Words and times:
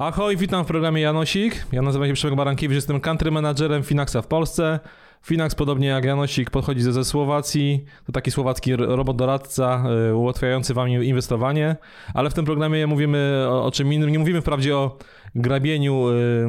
Ahoj, 0.00 0.36
witam 0.36 0.64
w 0.64 0.66
programie 0.66 1.02
Janosik. 1.02 1.66
Ja 1.72 1.82
nazywam 1.82 2.08
się 2.08 2.14
Przemek 2.14 2.36
Barankiewicz, 2.36 2.74
jestem 2.74 3.00
country 3.00 3.30
managerem 3.30 3.82
Finaxa 3.82 4.22
w 4.22 4.26
Polsce. 4.26 4.80
Finax, 5.22 5.54
podobnie 5.54 5.88
jak 5.88 6.04
Janosik, 6.04 6.50
podchodzi 6.50 6.82
ze, 6.82 6.92
ze 6.92 7.04
Słowacji. 7.04 7.84
To 8.06 8.12
taki 8.12 8.30
słowacki 8.30 8.76
robot 8.76 9.16
doradca 9.16 9.84
y, 10.10 10.14
ułatwiający 10.14 10.74
wam 10.74 10.88
inwestowanie. 10.88 11.76
Ale 12.14 12.30
w 12.30 12.34
tym 12.34 12.44
programie 12.44 12.86
mówimy 12.86 13.46
o, 13.48 13.64
o 13.64 13.70
czym 13.70 13.92
innym. 13.92 14.10
Nie 14.10 14.18
mówimy 14.18 14.40
wprawdzie 14.40 14.76
o 14.76 14.98
grabieniu 15.34 16.08
y, 16.08 16.46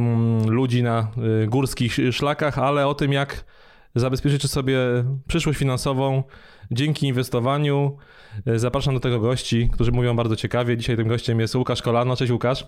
ludzi 0.48 0.84
na 0.84 1.12
y, 1.44 1.48
górskich 1.48 1.98
szlakach, 2.12 2.60
ale 2.60 2.88
o 2.88 2.94
tym, 2.94 3.14
jak 3.14 3.46
zabezpieczyć 3.96 4.52
sobie 4.52 4.78
przyszłość 5.28 5.60
finansową 5.60 6.24
dzięki 6.72 7.08
inwestowaniu. 7.08 7.98
Zapraszam 8.56 8.94
do 8.94 9.00
tego 9.00 9.20
gości, 9.20 9.70
którzy 9.74 9.92
mówią 9.92 10.16
bardzo 10.16 10.36
ciekawie. 10.36 10.78
Dzisiaj 10.78 10.98
tym 10.98 11.08
gościem 11.08 11.40
jest 11.40 11.56
Łukasz 11.56 11.82
Kolano. 11.82 12.16
Cześć 12.16 12.32
Łukasz. 12.32 12.68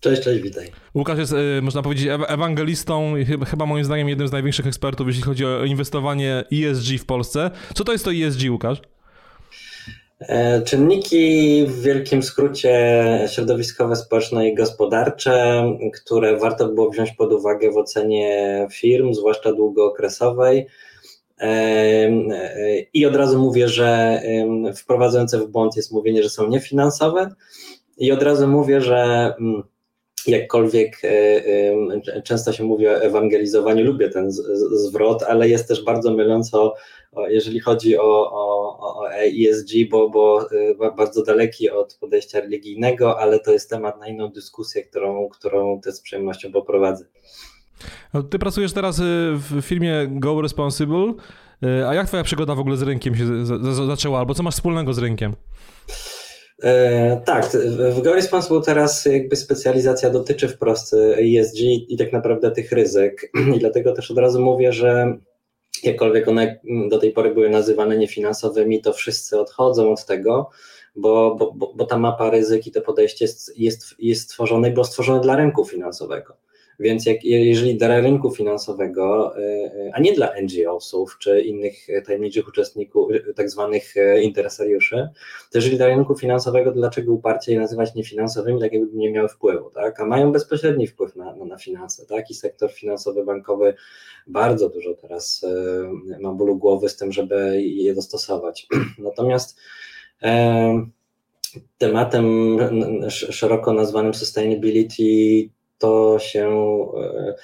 Cześć, 0.00 0.22
cześć, 0.22 0.42
witaj. 0.42 0.66
Łukasz 0.94 1.18
jest, 1.18 1.32
y, 1.32 1.62
można 1.62 1.82
powiedzieć, 1.82 2.08
ewangelistą, 2.28 3.14
chyba 3.46 3.66
moim 3.66 3.84
zdaniem 3.84 4.08
jednym 4.08 4.28
z 4.28 4.32
największych 4.32 4.66
ekspertów, 4.66 5.06
jeśli 5.06 5.22
chodzi 5.22 5.46
o 5.46 5.64
inwestowanie 5.64 6.44
ESG 6.52 6.98
w 6.98 7.06
Polsce. 7.06 7.50
Co 7.74 7.84
to 7.84 7.92
jest 7.92 8.04
to 8.04 8.10
ESG, 8.12 8.50
Łukasz? 8.50 8.78
E, 10.20 10.62
czynniki 10.62 11.64
w 11.66 11.82
wielkim 11.82 12.22
skrócie 12.22 12.98
środowiskowe, 13.32 13.96
społeczne 13.96 14.48
i 14.48 14.54
gospodarcze, 14.54 15.64
które 15.94 16.36
warto 16.36 16.68
było 16.68 16.90
wziąć 16.90 17.12
pod 17.12 17.32
uwagę 17.32 17.70
w 17.70 17.76
ocenie 17.76 18.66
firm, 18.72 19.14
zwłaszcza 19.14 19.52
długookresowej. 19.52 20.66
E, 21.40 21.46
e, 21.46 22.80
I 22.94 23.06
od 23.06 23.16
razu 23.16 23.38
mówię, 23.38 23.68
że 23.68 24.20
wprowadzające 24.76 25.38
w 25.38 25.48
błąd 25.48 25.76
jest 25.76 25.92
mówienie, 25.92 26.22
że 26.22 26.30
są 26.30 26.48
niefinansowe. 26.48 27.34
I 27.98 28.12
od 28.12 28.22
razu 28.22 28.48
mówię, 28.48 28.80
że 28.80 29.34
mm, 29.40 29.62
jakkolwiek 30.26 31.04
e, 31.04 31.08
e, 31.08 32.22
często 32.22 32.52
się 32.52 32.64
mówi 32.64 32.88
o 32.88 33.02
ewangelizowaniu, 33.02 33.84
lubię 33.84 34.08
ten 34.08 34.30
zwrot, 34.72 35.22
ale 35.22 35.48
jest 35.48 35.68
też 35.68 35.84
bardzo 35.84 36.10
myląco, 36.14 36.74
jeżeli 37.28 37.60
chodzi 37.60 37.98
o, 37.98 38.30
o, 38.32 38.78
o 38.80 39.12
ESG, 39.12 39.70
bo, 39.90 40.10
bo 40.10 40.48
e, 40.80 40.92
bardzo 40.96 41.22
daleki 41.22 41.70
od 41.70 41.94
podejścia 42.00 42.40
religijnego, 42.40 43.20
ale 43.20 43.40
to 43.40 43.52
jest 43.52 43.70
temat 43.70 44.00
na 44.00 44.08
inną 44.08 44.28
dyskusję, 44.28 44.82
którą, 44.82 45.28
którą 45.28 45.80
też 45.80 45.94
z 45.94 46.00
przyjemnością 46.00 46.52
poprowadzę. 46.52 47.04
No, 48.14 48.22
ty 48.22 48.38
pracujesz 48.38 48.72
teraz 48.72 49.00
w 49.34 49.62
firmie 49.62 50.08
Go 50.10 50.42
Responsible, 50.42 51.12
a 51.86 51.94
jak 51.94 52.06
twoja 52.06 52.22
przygoda 52.22 52.54
w 52.54 52.60
ogóle 52.60 52.76
z 52.76 52.82
rynkiem 52.82 53.14
się 53.16 53.24
zaczęła, 53.86 54.18
albo 54.18 54.34
co 54.34 54.42
masz 54.42 54.54
wspólnego 54.54 54.94
z 54.94 54.98
rynkiem? 54.98 55.32
E, 56.62 57.20
tak, 57.24 57.46
w 57.90 58.02
Go 58.02 58.14
Responsible 58.14 58.60
teraz 58.62 59.04
jakby 59.04 59.36
specjalizacja 59.36 60.10
dotyczy 60.10 60.48
wprost 60.48 60.94
ESG 60.94 61.58
i 61.88 61.96
tak 61.98 62.12
naprawdę 62.12 62.50
tych 62.50 62.72
ryzyk 62.72 63.32
i 63.56 63.58
dlatego 63.58 63.92
też 63.92 64.10
od 64.10 64.18
razu 64.18 64.40
mówię, 64.40 64.72
że 64.72 65.18
jakkolwiek 65.82 66.28
one 66.28 66.60
do 66.88 66.98
tej 66.98 67.12
pory 67.12 67.34
były 67.34 67.50
nazywane 67.50 67.98
niefinansowymi, 67.98 68.82
to 68.82 68.92
wszyscy 68.92 69.40
odchodzą 69.40 69.92
od 69.92 70.06
tego, 70.06 70.50
bo, 70.96 71.34
bo, 71.34 71.72
bo 71.76 71.86
ta 71.86 71.98
mapa 71.98 72.30
ryzyk 72.30 72.66
i 72.66 72.70
to 72.70 72.80
podejście 72.80 73.24
jest, 73.24 73.58
jest, 73.58 73.94
jest 73.98 74.22
stworzone 74.22 74.68
i 74.68 74.72
było 74.72 74.84
stworzone 74.84 75.20
dla 75.20 75.36
rynku 75.36 75.64
finansowego. 75.64 76.36
Więc 76.80 77.06
jak, 77.06 77.24
jeżeli 77.24 77.76
dla 77.76 78.00
rynku 78.00 78.30
finansowego, 78.30 79.38
y, 79.38 79.42
y, 79.42 79.90
a 79.94 80.00
nie 80.00 80.12
dla 80.12 80.32
NGO-sów 80.42 81.16
czy 81.18 81.40
innych 81.40 81.86
tajemniczych 82.06 82.48
uczestników, 82.48 83.10
y, 83.10 83.34
tak 83.34 83.50
zwanych 83.50 83.94
interesariuszy, 84.22 85.08
to 85.50 85.58
jeżeli 85.58 85.76
dla 85.76 85.86
rynku 85.86 86.14
finansowego, 86.14 86.72
dlaczego 86.72 87.12
uparcie 87.12 87.52
je 87.52 87.60
nazywać 87.60 87.94
niefinansowymi, 87.94 88.60
tak 88.60 88.72
jakby 88.72 88.96
nie 88.96 89.12
miały 89.12 89.28
wpływu, 89.28 89.70
tak? 89.70 90.00
A 90.00 90.06
mają 90.06 90.32
bezpośredni 90.32 90.86
wpływ 90.86 91.16
na, 91.16 91.36
na, 91.36 91.44
na 91.44 91.58
finanse, 91.58 92.06
tak? 92.06 92.30
I 92.30 92.34
sektor 92.34 92.72
finansowy, 92.72 93.24
bankowy 93.24 93.74
bardzo 94.26 94.68
dużo 94.68 94.94
teraz 94.94 95.46
ma 96.20 96.32
bólu 96.32 96.56
głowy 96.56 96.88
z 96.88 96.96
tym, 96.96 97.12
żeby 97.12 97.62
je 97.62 97.94
dostosować. 97.94 98.66
Natomiast 98.98 99.60
tematem 101.78 102.56
szeroko 103.08 103.72
nazwanym 103.72 104.14
sustainability 104.14 105.50
to 105.80 106.18
się, 106.18 106.48
e, 106.96 107.34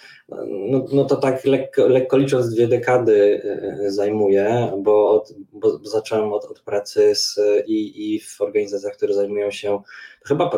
no, 0.48 0.84
no 0.92 1.04
to 1.04 1.16
tak 1.16 1.44
lekko, 1.44 1.86
lekko, 1.86 2.16
licząc 2.16 2.54
dwie 2.54 2.68
dekady 2.68 3.42
e, 3.44 3.90
zajmuje, 3.90 4.72
bo, 4.78 5.10
od, 5.10 5.32
bo 5.52 5.78
zacząłem 5.78 6.32
od, 6.32 6.44
od 6.44 6.60
pracy 6.60 7.14
z, 7.14 7.38
i, 7.66 8.14
i 8.14 8.20
w 8.20 8.40
organizacjach, 8.40 8.92
które 8.96 9.14
zajmują 9.14 9.50
się 9.50 9.82
chyba 10.26 10.50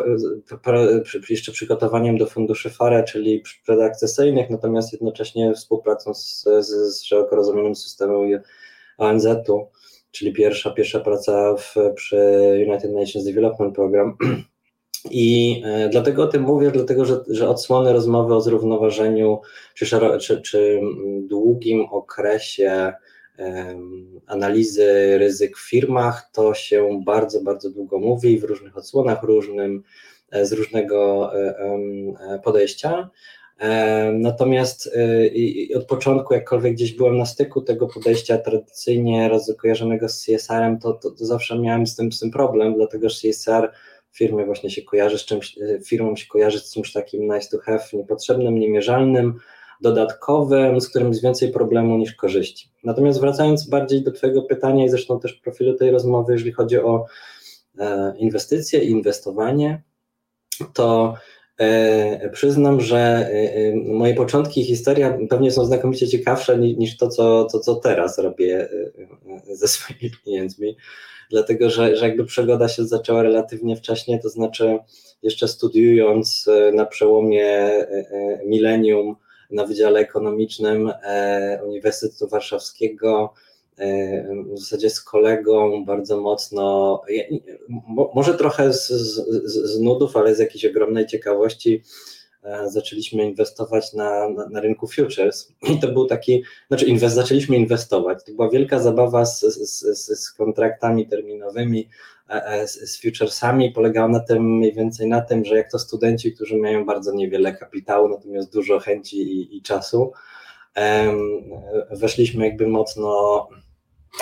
jeszcze 1.29 1.51
przygotowaniem 1.51 2.17
do 2.17 2.25
funduszy 2.25 2.69
FARE, 2.69 3.03
czyli 3.03 3.43
predakcesyjnych, 3.65 4.49
natomiast 4.49 4.93
jednocześnie 4.93 5.53
współpracą 5.53 6.13
z, 6.13 6.43
z, 6.43 6.67
z 6.67 7.03
szeroko 7.03 7.35
rozumianym 7.35 7.75
systemem 7.75 8.41
ONZ-u, 8.97 9.67
czyli 10.11 10.33
pierwsza, 10.33 10.71
pierwsza 10.71 10.99
praca 10.99 11.55
w, 11.55 11.75
przy 11.95 12.17
United 12.67 12.91
Nations 12.91 13.25
Development 13.25 13.75
Program 13.75 14.17
i 15.11 15.61
e, 15.65 15.89
dlatego 15.89 16.23
o 16.23 16.27
tym 16.27 16.41
mówię, 16.41 16.71
dlatego 16.71 17.05
że, 17.05 17.23
że 17.27 17.49
odsłony 17.49 17.93
rozmowy 17.93 18.35
o 18.35 18.41
zrównoważeniu 18.41 19.41
czy, 19.73 19.85
czy, 20.19 20.41
czy 20.41 20.81
długim 21.27 21.85
okresie 21.85 22.93
analizy 24.27 25.17
ryzyk 25.17 25.57
w 25.57 25.69
firmach, 25.69 26.29
to 26.33 26.53
się 26.53 27.01
bardzo, 27.05 27.41
bardzo 27.41 27.69
długo 27.69 27.99
mówi 27.99 28.39
w 28.39 28.43
różnych 28.43 28.77
odsłonach, 28.77 29.23
różnym, 29.23 29.83
e, 30.31 30.45
z 30.45 30.53
różnego 30.53 31.31
um, 31.59 32.41
podejścia. 32.43 33.09
Natomiast 34.13 34.91
od 35.75 35.85
początku, 35.85 36.33
jakkolwiek 36.33 36.73
gdzieś 36.73 36.93
byłem 36.93 37.17
na 37.17 37.25
styku 37.25 37.61
tego 37.61 37.87
podejścia 37.87 38.37
tradycyjnie 38.37 39.29
kojarzonego 39.57 40.09
z 40.09 40.25
CSR-em, 40.25 40.79
to, 40.79 40.93
to, 40.93 41.11
to, 41.11 41.25
zawsze 41.25 41.59
miałem 41.59 41.87
z 41.87 41.95
tym, 41.95 42.11
z 42.11 42.19
tym 42.19 42.31
problem, 42.31 42.73
dlatego 42.73 43.09
że 43.09 43.15
CSR 43.15 43.71
firmie 44.19 44.45
właśnie 44.45 44.69
się 44.69 44.81
kojarzy 44.81 45.17
z 45.17 45.25
czymś, 45.25 45.57
e, 45.57 46.15
się 46.15 46.25
kojarzy 46.27 46.59
z 46.59 46.73
czymś 46.73 46.93
takim 46.93 47.33
nice 47.33 47.49
to 47.57 47.63
have, 47.63 47.83
niepotrzebnym, 47.93 48.59
niemierzalnym, 48.59 49.39
dodatkowym, 49.81 50.81
z 50.81 50.89
którym 50.89 51.07
jest 51.07 51.23
więcej 51.23 51.51
problemu 51.51 51.97
niż 51.97 52.13
korzyści. 52.13 52.71
Natomiast 52.83 53.19
wracając 53.19 53.69
bardziej 53.69 54.03
do 54.03 54.11
Twojego 54.11 54.41
pytania 54.41 54.85
i 54.85 54.89
zresztą 54.89 55.19
też 55.19 55.33
profilu 55.33 55.73
tej 55.73 55.91
rozmowy, 55.91 56.33
jeżeli 56.33 56.51
chodzi 56.51 56.79
o 56.79 57.05
e, 57.79 58.13
inwestycje 58.17 58.83
i 58.83 58.89
inwestowanie, 58.89 59.81
to 60.73 61.15
przyznam, 62.31 62.81
że 62.81 63.29
moje 63.85 64.13
początki 64.13 64.61
i 64.61 64.65
historia 64.65 65.17
pewnie 65.29 65.51
są 65.51 65.65
znakomicie 65.65 66.07
ciekawsze 66.07 66.57
niż 66.57 66.97
to, 66.97 67.07
co, 67.07 67.45
co 67.45 67.75
teraz 67.75 68.17
robię 68.17 68.69
ze 69.51 69.67
swoimi 69.67 70.11
pieniędzmi. 70.25 70.75
Dlatego 71.29 71.69
że, 71.69 71.95
że 71.95 72.07
jakby 72.07 72.25
przygoda 72.25 72.67
się 72.67 72.85
zaczęła 72.85 73.23
relatywnie 73.23 73.75
wcześnie, 73.75 74.19
to 74.19 74.29
znaczy 74.29 74.79
jeszcze 75.23 75.47
studiując 75.47 76.47
e, 76.47 76.71
na 76.71 76.85
przełomie 76.85 77.45
e, 77.45 77.87
e, 77.89 78.41
milenium 78.45 79.15
na 79.51 79.65
Wydziale 79.65 79.99
Ekonomicznym 79.99 80.91
Uniwersytetu 81.65 82.27
Warszawskiego, 82.27 83.33
w 84.53 84.59
zasadzie 84.59 84.89
z 84.89 85.01
kolegą 85.01 85.85
bardzo 85.85 86.21
mocno, 86.21 87.01
może 88.15 88.33
trochę 88.33 88.73
z, 88.73 88.87
z, 88.87 89.53
z 89.53 89.79
nudów, 89.79 90.17
ale 90.17 90.35
z 90.35 90.39
jakiejś 90.39 90.65
ogromnej 90.65 91.07
ciekawości, 91.07 91.83
E, 92.43 92.69
zaczęliśmy 92.69 93.25
inwestować 93.25 93.93
na, 93.93 94.29
na, 94.29 94.49
na, 94.49 94.59
rynku 94.59 94.87
futures. 94.87 95.53
I 95.69 95.79
to 95.79 95.87
był 95.87 96.05
taki, 96.05 96.43
znaczy 96.67 96.85
inwest, 96.85 97.15
zaczęliśmy 97.15 97.57
inwestować, 97.57 98.23
to 98.23 98.31
była 98.31 98.49
wielka 98.49 98.79
zabawa 98.79 99.25
z, 99.25 99.39
z, 99.39 99.79
z, 99.79 100.19
z 100.19 100.31
kontraktami 100.31 101.07
terminowymi, 101.07 101.89
e, 102.29 102.45
e, 102.45 102.67
z, 102.67 102.91
z 102.91 103.01
futuresami, 103.01 103.71
polegała 103.71 104.07
na 104.07 104.19
tym 104.19 104.57
mniej 104.57 104.73
więcej 104.73 105.07
na 105.07 105.21
tym, 105.21 105.45
że 105.45 105.55
jak 105.57 105.71
to 105.71 105.79
studenci, 105.79 106.33
którzy 106.33 106.57
mają 106.57 106.85
bardzo 106.85 107.13
niewiele 107.13 107.53
kapitału, 107.53 108.09
natomiast 108.09 108.53
dużo 108.53 108.79
chęci 108.79 109.17
i, 109.17 109.57
i 109.57 109.61
czasu, 109.61 110.11
weszliśmy 111.91 112.45
jakby 112.45 112.67
mocno 112.67 113.47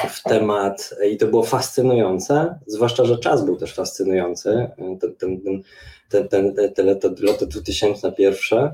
w 0.09 0.23
temat 0.23 0.95
i 1.11 1.17
to 1.17 1.27
było 1.27 1.43
fascynujące, 1.43 2.59
zwłaszcza, 2.67 3.05
że 3.05 3.17
czas 3.17 3.45
był 3.45 3.55
też 3.55 3.73
fascynujący, 3.73 4.69
ten, 4.99 5.15
ten, 5.15 5.41
ten 5.41 5.63
te, 6.09 6.23
te, 6.69 6.83
lata, 6.83 7.09
lata 7.19 7.45
2001, 7.45 8.69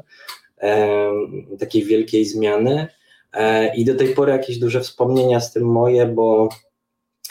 takiej 1.60 1.83
wielkiej 1.83 2.25
zmiany. 2.25 2.88
E, 3.33 3.75
I 3.75 3.86
do 3.86 3.95
tej 3.95 4.07
pory 4.07 4.31
jakieś 4.31 4.60
duże 4.60 4.81
wspomnienia 4.81 5.39
z 5.39 5.54
tym 5.54 5.63
moje, 5.63 6.06
bo 6.06 6.50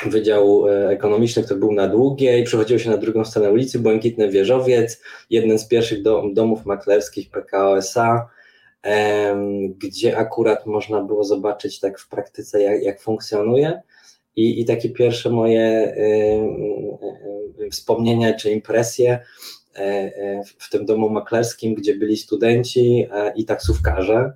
Wydział 0.06 0.68
e, 0.68 0.88
Ekonomiczny, 0.88 1.42
który 1.42 1.60
był 1.60 1.72
na 1.72 1.88
Długiej, 1.88 2.44
przechodziło 2.44 2.78
się 2.78 2.90
na 2.90 2.96
drugą 2.96 3.24
stronę 3.24 3.50
ulicy, 3.50 3.78
Błękitny 3.78 4.30
Wieżowiec, 4.30 5.02
jeden 5.30 5.58
z 5.58 5.68
pierwszych 5.68 6.02
dom, 6.02 6.34
domów 6.34 6.66
maklerskich 6.66 7.30
PKO 7.30 7.76
SA. 7.76 8.28
Gdzie 9.78 10.16
akurat 10.16 10.66
można 10.66 11.02
było 11.02 11.24
zobaczyć 11.24 11.80
tak 11.80 11.98
w 11.98 12.08
praktyce, 12.08 12.62
jak, 12.62 12.82
jak 12.82 13.00
funkcjonuje. 13.00 13.82
I, 14.36 14.60
I 14.60 14.64
takie 14.64 14.90
pierwsze 14.90 15.30
moje 15.30 15.94
wspomnienia 17.70 18.34
czy 18.34 18.50
impresje 18.50 19.18
w 20.58 20.70
tym 20.70 20.86
domu 20.86 21.10
maklerskim, 21.10 21.74
gdzie 21.74 21.94
byli 21.94 22.16
studenci 22.16 23.06
i 23.36 23.44
taksówkarze. 23.44 24.32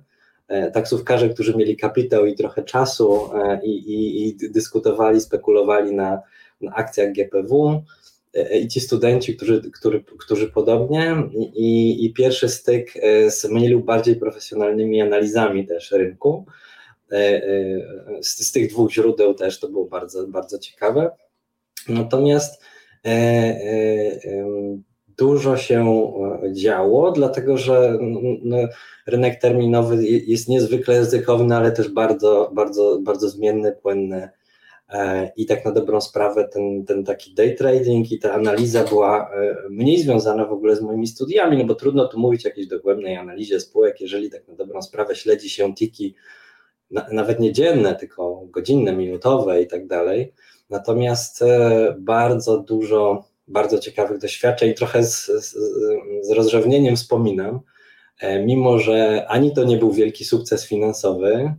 Taksówkarze, 0.73 1.29
którzy 1.29 1.57
mieli 1.57 1.77
kapitał 1.77 2.25
i 2.25 2.35
trochę 2.35 2.63
czasu 2.63 3.29
i, 3.63 3.69
i, 3.69 4.27
i 4.27 4.49
dyskutowali, 4.49 5.21
spekulowali 5.21 5.93
na, 5.93 6.21
na 6.61 6.75
akcjach 6.75 7.11
GPW 7.11 7.73
E, 7.73 7.96
i 8.61 8.67
ci 8.67 8.79
studenci, 8.79 9.35
którzy, 9.35 9.71
którzy, 9.71 10.03
którzy 10.17 10.47
podobnie 10.47 11.15
i, 11.53 12.05
i 12.05 12.13
pierwszy 12.13 12.49
styk 12.49 12.93
e, 12.95 13.31
z 13.31 13.45
mniej 13.45 13.69
lub 13.69 13.85
bardziej 13.85 14.15
profesjonalnymi 14.15 15.01
analizami 15.01 15.67
też 15.67 15.91
rynku. 15.91 16.45
E, 17.11 17.41
z, 18.21 18.47
z 18.47 18.51
tych 18.51 18.69
dwóch 18.69 18.91
źródeł 18.91 19.33
też 19.33 19.59
to 19.59 19.69
było 19.69 19.85
bardzo, 19.85 20.27
bardzo 20.27 20.59
ciekawe. 20.59 21.11
Natomiast 21.89 22.63
dużo 25.17 25.57
się 25.57 26.11
działo, 26.51 27.11
dlatego 27.11 27.57
że 27.57 27.99
rynek 29.07 29.41
terminowy 29.41 30.05
jest 30.05 30.49
niezwykle 30.49 30.99
ryzykowny, 30.99 31.55
ale 31.55 31.71
też 31.71 31.89
bardzo, 31.89 32.51
bardzo, 32.53 32.99
bardzo 33.01 33.29
zmienny, 33.29 33.71
płynny 33.71 34.21
E, 34.21 34.36
I 35.35 35.45
tak 35.45 35.65
na 35.65 35.71
dobrą 35.71 36.01
sprawę 36.01 36.47
ten, 36.53 36.85
ten 36.85 37.03
taki 37.03 37.33
day 37.33 37.55
trading 37.55 38.11
i 38.11 38.19
ta 38.19 38.33
analiza 38.33 38.83
była 38.83 39.31
e, 39.33 39.55
mniej 39.69 39.99
związana 39.99 40.45
w 40.45 40.51
ogóle 40.51 40.75
z 40.75 40.81
moimi 40.81 41.07
studiami, 41.07 41.57
no 41.57 41.65
bo 41.65 41.75
trudno 41.75 42.07
tu 42.07 42.19
mówić 42.19 42.45
o 42.45 42.49
jakiejś 42.49 42.67
dogłębnej 42.67 43.15
analizie 43.15 43.59
spółek, 43.59 44.01
jeżeli 44.01 44.29
tak 44.29 44.47
na 44.47 44.55
dobrą 44.55 44.81
sprawę 44.81 45.15
śledzi 45.15 45.49
się 45.49 45.75
tiki 45.75 46.15
nawet 47.11 47.39
nie 47.39 47.53
dzienne, 47.53 47.95
tylko 47.95 48.43
godzinne, 48.45 48.93
minutowe 48.93 49.61
i 49.61 49.67
tak 49.67 49.87
dalej. 49.87 50.33
Natomiast 50.69 51.41
e, 51.41 51.95
bardzo 51.99 52.57
dużo, 52.57 53.23
bardzo 53.47 53.79
ciekawych 53.79 54.17
doświadczeń, 54.17 54.73
trochę 54.73 55.03
z, 55.03 55.25
z, 55.25 55.55
z 56.21 56.31
rozrzewnieniem 56.31 56.95
wspominam, 56.95 57.59
mimo 58.45 58.79
że 58.79 59.25
ani 59.29 59.53
to 59.53 59.63
nie 59.63 59.77
był 59.77 59.91
wielki 59.91 60.25
sukces 60.25 60.67
finansowy, 60.67 61.53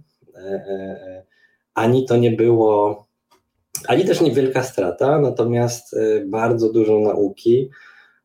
ani 1.75 2.04
to 2.04 2.16
nie 2.16 2.30
było 2.30 3.07
ani 3.86 4.04
też 4.04 4.20
niewielka 4.20 4.62
strata, 4.62 5.19
natomiast 5.19 5.94
e, 5.94 6.25
bardzo 6.26 6.72
dużo 6.72 7.00
nauki 7.00 7.70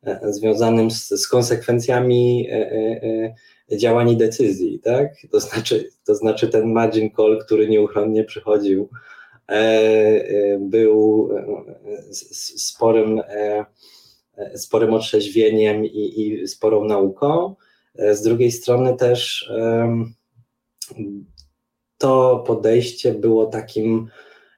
e, 0.04 0.34
związanym 0.34 0.92
z, 0.92 1.10
z 1.10 1.28
konsekwencjami 1.28 2.48
e, 2.52 3.78
działań 3.78 4.10
i 4.10 4.18
decyzji, 4.18 4.80
tak? 4.80 5.08
To 5.32 5.40
znaczy, 5.40 5.90
to 6.06 6.16
znaczy 6.16 6.48
ten 6.48 6.72
margin 6.72 7.12
call, 7.12 7.40
który 7.46 7.70
nieuchronnie 7.70 8.24
przychodził, 8.24 8.90
był 10.60 11.30
sporym, 12.58 13.22
sporym 14.56 14.94
otrzeźwieniem 14.94 15.86
i, 15.86 16.22
i 16.22 16.48
sporą 16.48 16.86
nauką. 16.86 17.56
Z 17.96 18.22
drugiej 18.22 18.52
strony 18.52 18.98
też 18.98 19.52
to 21.98 22.44
podejście 22.48 23.14
było 23.14 23.46
takim 23.46 24.10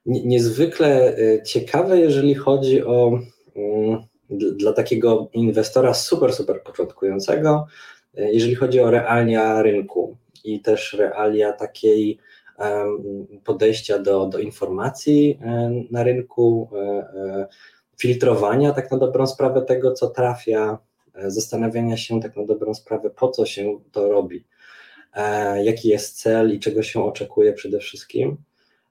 niezwykle 0.06 1.18
y, 1.18 1.42
ciekawe, 1.46 2.00
jeżeli 2.00 2.36
chodzi 2.36 2.84
o 2.84 3.20
mm, 3.56 4.04
dla 4.30 4.74
takiego 4.74 5.30
inwestora 5.34 5.94
super, 5.94 6.34
super 6.34 6.64
początkującego, 6.64 7.68
y, 8.20 8.30
jeżeli 8.32 8.56
chodzi 8.56 8.80
o 8.80 8.92
realia 8.92 9.62
rynku 9.62 10.18
i 10.44 10.62
też 10.62 10.94
realia 10.94 11.54
takiej 11.54 12.18
podejścia 13.44 14.00
do, 14.00 14.26
do 14.26 14.40
informacji 14.40 15.40
y, 15.42 15.92
na 15.92 16.04
rynku, 16.04 16.70
filtrowania 17.98 18.74
tak 18.74 18.92
na 18.92 18.98
dobrą 18.98 19.28
sprawę 19.28 19.62
tego, 19.62 19.92
co 19.92 20.08
trafia, 20.10 20.78
zastanawiania 21.28 21.98
się 21.98 22.22
tak 22.22 22.36
na 22.38 22.46
dobrą 22.46 22.74
sprawę, 22.74 23.10
po 23.10 23.30
co 23.30 23.46
się 23.46 23.80
to 23.92 24.10
robi, 24.10 24.46
jaki 25.64 25.90
jest 25.90 26.22
cel 26.22 26.54
i 26.56 26.60
czego 26.60 26.84
się 26.84 27.04
oczekuje 27.04 27.54
przede 27.54 27.80
wszystkim. 27.80 28.38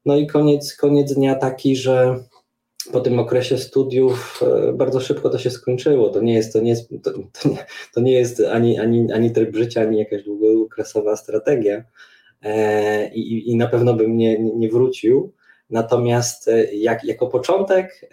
No 0.05 0.17
i 0.17 0.27
koniec, 0.27 0.77
koniec 0.77 1.15
dnia 1.15 1.35
taki, 1.35 1.77
że 1.77 2.25
po 2.93 3.01
tym 3.01 3.19
okresie 3.19 3.59
studiów 3.59 4.43
e, 4.43 4.73
bardzo 4.73 5.01
szybko 5.01 5.31
to 5.31 5.39
się 5.39 5.51
skończyło. 5.51 6.09
To 6.09 6.21
nie 6.21 6.35
jest, 6.35 6.53
to 6.53 6.61
nie 6.61 6.71
jest, 6.71 6.91
to, 7.03 7.13
to 7.13 7.49
nie, 7.49 7.67
to 7.95 8.01
nie 8.01 8.13
jest 8.13 8.41
ani, 8.41 8.79
ani, 8.79 9.13
ani 9.13 9.31
tryb 9.31 9.57
życia, 9.57 9.81
ani 9.81 9.99
jakaś 9.99 10.23
długookresowa 10.23 11.17
strategia. 11.17 11.85
E, 12.43 13.15
i, 13.15 13.51
I 13.51 13.57
na 13.57 13.67
pewno 13.67 13.95
bym 13.95 14.17
nie, 14.17 14.39
nie 14.39 14.69
wrócił. 14.69 15.33
Natomiast 15.71 16.49
e, 16.49 16.75
jak, 16.75 17.05
jako 17.05 17.27
początek 17.27 18.09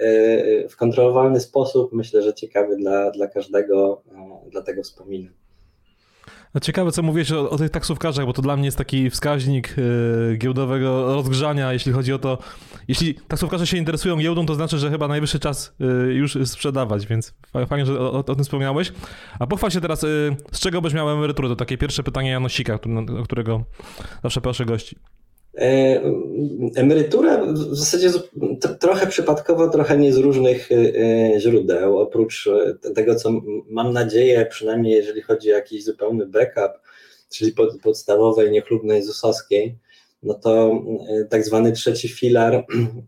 w 0.70 0.76
kontrolowalny 0.76 1.40
sposób 1.40 1.94
myślę, 1.94 2.22
że 2.22 2.34
ciekawy 2.34 2.76
dla, 2.76 3.12
dla 3.12 3.28
każdego, 3.28 4.04
dlatego 4.52 4.84
wspominam. 4.84 5.41
No 6.54 6.60
ciekawe, 6.60 6.92
co 6.92 7.04
mówisz 7.04 7.32
o, 7.32 7.50
o, 7.50 7.58
tych 7.58 7.70
taksówkarzach, 7.70 8.26
bo 8.26 8.34
to 8.34 8.42
dla 8.42 8.58
mnie 8.58 8.66
jest 8.66 8.78
taki 8.78 9.10
wskaźnik 9.10 9.78
yy, 9.78 10.38
giełdowego 10.38 11.16
rozgrzania, 11.16 11.74
jeśli 11.74 11.92
chodzi 11.92 12.14
o 12.14 12.20
to, 12.20 12.38
jeśli 12.88 13.16
taksówkarze 13.16 13.68
się 13.68 13.78
interesują 13.78 14.18
giełdą, 14.18 14.46
to 14.46 14.56
znaczy, 14.56 14.78
że 14.78 14.90
chyba 14.90 15.08
najwyższy 15.08 15.40
czas 15.40 15.76
yy, 15.80 16.14
już 16.14 16.38
sprzedawać, 16.46 17.08
więc 17.08 17.34
fajnie, 17.68 17.86
że 17.86 18.00
o, 18.00 18.12
o, 18.12 18.24
tym 18.24 18.44
wspomniałeś. 18.44 18.94
A 19.40 19.48
pochwal 19.48 19.72
się 19.72 19.82
teraz, 19.82 20.02
yy, 20.02 20.36
z 20.52 20.60
czego 20.60 20.82
byś 20.82 20.94
miał 20.94 21.10
emeryturę? 21.10 21.50
To 21.50 21.56
takie 21.56 21.78
pierwsze 21.78 22.04
pytanie 22.04 22.30
Janosika, 22.30 22.80
o 23.20 23.24
którego 23.24 23.64
zawsze 24.24 24.42
proszę 24.42 24.66
gości. 24.66 24.96
E, 25.58 26.02
emerytura 26.76 27.46
w 27.46 27.76
zasadzie 27.76 28.10
trochę 28.80 29.08
przypadkowo, 29.08 29.70
trochę 29.70 29.98
nie 29.98 30.14
z 30.14 30.18
różnych 30.18 30.72
e, 30.72 30.76
e, 30.76 31.40
źródeł. 31.40 32.00
Oprócz 32.00 32.50
tego, 32.96 33.16
co 33.16 33.30
mam 33.70 33.94
nadzieję, 33.94 34.46
przynajmniej 34.50 34.94
jeżeli 34.94 35.22
chodzi 35.22 35.52
o 35.52 35.56
jakiś 35.56 35.84
zupełny 35.84 36.26
backup, 36.26 36.82
czyli 37.30 37.54
podstawowej, 37.84 38.52
niechlubnej 38.52 39.04
ZUS-owskiej, 39.04 39.78
no 40.24 40.34
to 40.34 40.84
tak 41.30 41.46
zwany 41.46 41.72
trzeci 41.72 42.08
filar, 42.10 42.66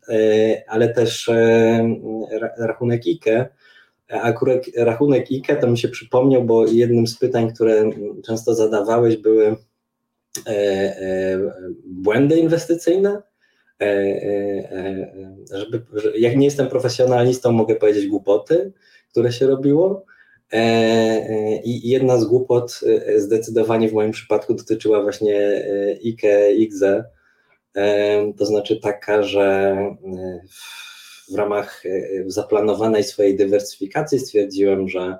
ale 0.67 0.93
też 0.93 1.29
rachunek 2.57 3.01
IKE. 3.07 3.49
Akurat 4.09 4.63
rachunek 4.77 5.31
IKE 5.31 5.55
to 5.55 5.67
mi 5.67 5.77
się 5.77 5.87
przypomniał, 5.89 6.43
bo 6.43 6.67
jednym 6.67 7.07
z 7.07 7.17
pytań, 7.17 7.53
które 7.53 7.89
często 8.25 8.55
zadawałeś, 8.55 9.17
były 9.17 9.55
błędy 11.85 12.35
inwestycyjne. 12.35 13.21
E, 13.81 15.57
żeby, 15.57 15.81
jak 16.17 16.37
nie 16.37 16.45
jestem 16.45 16.67
profesjonalistą, 16.67 17.51
mogę 17.51 17.75
powiedzieć 17.75 18.07
głupoty, 18.07 18.73
które 19.11 19.31
się 19.31 19.47
robiło. 19.47 20.05
I 21.63 21.89
jedna 21.89 22.17
z 22.17 22.25
głupot 22.25 22.79
zdecydowanie 23.17 23.89
w 23.89 23.93
moim 23.93 24.11
przypadku 24.11 24.53
dotyczyła 24.53 25.01
właśnie 25.01 25.65
IKE, 26.05 26.51
IGZE, 26.51 27.03
to 28.37 28.45
znaczy 28.45 28.79
taka, 28.79 29.23
że 29.23 29.77
w 31.31 31.35
ramach 31.35 31.83
zaplanowanej 32.25 33.03
swojej 33.03 33.37
dywersyfikacji 33.37 34.19
stwierdziłem, 34.19 34.89
że 34.89 35.17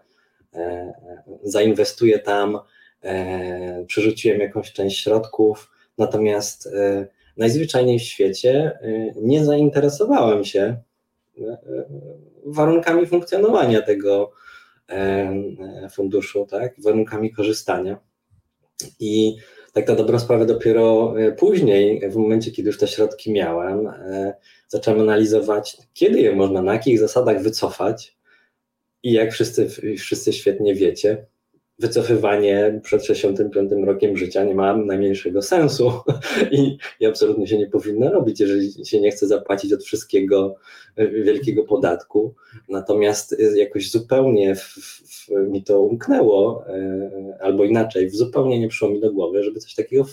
zainwestuję 1.44 2.20
tam 2.20 2.60
e, 3.04 3.86
przerzuciłem 3.88 4.40
jakąś 4.40 4.72
część 4.72 5.04
środków, 5.04 5.72
natomiast 5.98 6.68
e, 6.68 7.08
najzwyczajniej 7.38 8.00
w 8.00 8.04
świecie 8.04 8.80
e, 8.82 9.14
nie 9.22 9.46
zainteresowałem 9.46 10.46
się 10.46 10.78
warunkami 12.46 13.06
funkcjonowania 13.06 13.82
tego 13.82 14.32
funduszu, 15.92 16.48
tak, 16.50 16.76
warunkami 16.82 17.32
korzystania. 17.32 18.00
I 19.00 19.36
tak 19.74 19.88
na 19.88 19.96
dobrą 19.96 20.20
sprawę 20.20 20.46
dopiero 20.46 21.14
później, 21.38 22.10
w 22.10 22.16
momencie, 22.16 22.52
kiedy 22.52 22.70
już 22.70 22.78
te 22.78 22.88
środki 22.88 23.32
miałem, 23.32 23.94
zacząłem 24.68 25.02
analizować, 25.02 25.78
kiedy 25.94 26.20
je 26.20 26.36
można, 26.36 26.62
na 26.62 26.74
jakich 26.74 27.00
zasadach 27.00 27.42
wycofać. 27.42 28.18
I 29.04 29.12
jak 29.12 29.32
wszyscy, 29.32 29.70
wszyscy 29.98 30.34
świetnie 30.34 30.76
wiecie, 30.76 31.26
wycofywanie 31.80 32.80
przed 32.84 33.06
65 33.06 33.72
rokiem 33.86 34.18
życia 34.18 34.44
nie 34.44 34.56
ma 34.56 34.78
najmniejszego 34.78 35.42
sensu 35.42 35.92
i, 36.52 36.78
i 37.00 37.06
absolutnie 37.06 37.48
się 37.48 37.58
nie 37.58 37.68
powinno 37.68 38.12
robić, 38.12 38.40
jeżeli 38.40 38.86
się 38.86 39.02
nie 39.02 39.12
chce 39.12 39.28
zapłacić 39.28 39.74
od 39.74 39.84
wszystkiego 39.84 40.56
e, 40.96 41.08
wielkiego 41.08 41.64
podatku. 41.64 42.36
Natomiast 42.70 43.34
e, 43.34 43.58
jakoś 43.58 43.92
zupełnie 43.92 44.56
w, 44.56 44.62
w, 44.62 45.30
mi 45.50 45.64
to 45.64 45.82
umknęło, 45.82 46.66
e, 46.68 47.38
albo 47.42 47.64
inaczej, 47.64 48.10
zupełnie 48.10 48.60
nie 48.60 48.68
przyszło 48.68 48.90
mi 48.90 49.00
do 49.00 49.14
głowy, 49.14 49.44
żeby 49.44 49.60
coś 49.60 49.76
takiego 49.76 50.06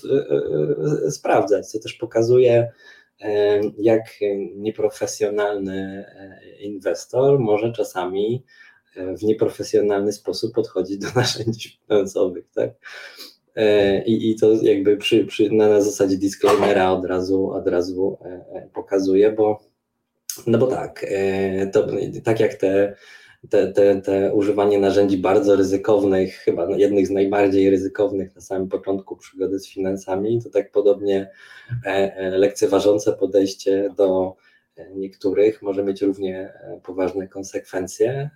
sprawdzać, 1.11 1.67
co 1.67 1.79
też 1.79 1.95
pokazuje, 1.95 2.73
jak 3.79 4.03
nieprofesjonalny 4.55 6.05
inwestor 6.61 7.39
może 7.39 7.73
czasami 7.73 8.45
w 8.97 9.23
nieprofesjonalny 9.23 10.13
sposób 10.13 10.55
podchodzić 10.55 10.99
do 10.99 11.09
narzędzi 11.21 11.79
finansowych. 11.89 12.45
Tak? 12.55 12.71
I, 14.07 14.31
i 14.31 14.37
to 14.37 14.53
jakby 14.63 14.97
przy, 14.97 15.25
przy, 15.25 15.51
na, 15.51 15.81
zasadzie 15.81 16.17
disclaimera 16.17 16.91
od 16.91 17.05
razu, 17.05 17.51
od 17.51 17.67
razu 17.69 18.19
pokazuję, 18.75 19.33
bo 19.33 19.61
no 20.47 20.59
bo 20.59 20.67
tak, 20.67 21.07
to, 21.73 21.87
tak 22.25 22.41
jak 22.41 22.55
te 22.55 22.97
te, 23.49 23.73
te, 23.73 24.01
te 24.01 24.35
używanie 24.35 24.79
narzędzi 24.79 25.19
bardzo 25.19 25.57
ryzykownych, 25.57 26.35
chyba 26.35 26.67
jednych 26.77 27.07
z 27.07 27.11
najbardziej 27.11 27.71
ryzykownych 27.71 28.35
na 28.35 28.41
samym 28.41 28.69
początku 28.69 29.17
przygody 29.17 29.59
z 29.59 29.69
finansami, 29.69 30.43
to 30.43 30.51
tak 30.51 30.71
podobnie 30.73 31.31
e, 31.87 32.17
e, 32.17 32.31
lekceważące 32.31 33.13
podejście 33.13 33.91
do 33.97 34.37
e, 34.37 34.50
niektórych 34.95 35.63
może 35.63 35.85
mieć 35.85 36.03
równie 36.03 36.53
poważne 36.83 37.29
konsekwencje. 37.29 38.31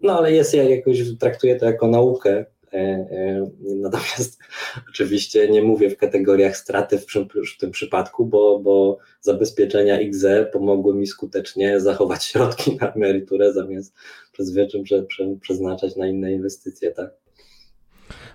No 0.00 0.18
ale 0.18 0.32
jest, 0.32 0.54
ja 0.54 0.62
jakoś 0.62 0.98
traktuję 1.18 1.56
to 1.56 1.66
jako 1.66 1.86
naukę, 1.86 2.44
E, 2.72 2.78
e, 2.78 3.50
natomiast 3.60 4.38
oczywiście 4.90 5.48
nie 5.48 5.62
mówię 5.62 5.90
w 5.90 5.96
kategoriach 5.96 6.56
straty 6.56 6.98
w, 6.98 7.06
w 7.54 7.58
tym 7.58 7.70
przypadku, 7.70 8.26
bo, 8.26 8.58
bo 8.58 8.98
zabezpieczenia 9.20 9.98
XE 9.98 10.50
pomogły 10.52 10.94
mi 10.94 11.06
skutecznie 11.06 11.80
zachować 11.80 12.24
środki 12.24 12.76
na 12.80 12.92
emeryturę 12.92 13.52
zamiast 13.52 13.94
przez 14.32 14.52
wieczór 14.52 14.82
prze, 14.82 15.02
prze, 15.02 15.36
przeznaczać 15.40 15.96
na 15.96 16.06
inne 16.06 16.32
inwestycje, 16.32 16.90
tak. 16.90 17.10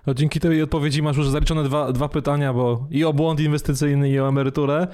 No, 0.07 0.13
dzięki 0.13 0.39
tej 0.39 0.61
odpowiedzi 0.61 1.01
masz 1.01 1.17
już 1.17 1.29
zaliczone 1.29 1.63
dwa, 1.63 1.91
dwa 1.91 2.09
pytania, 2.09 2.53
bo 2.53 2.87
i 2.91 3.03
o 3.03 3.13
błąd 3.13 3.39
inwestycyjny, 3.39 4.09
i 4.09 4.19
o 4.19 4.27
emeryturę. 4.27 4.87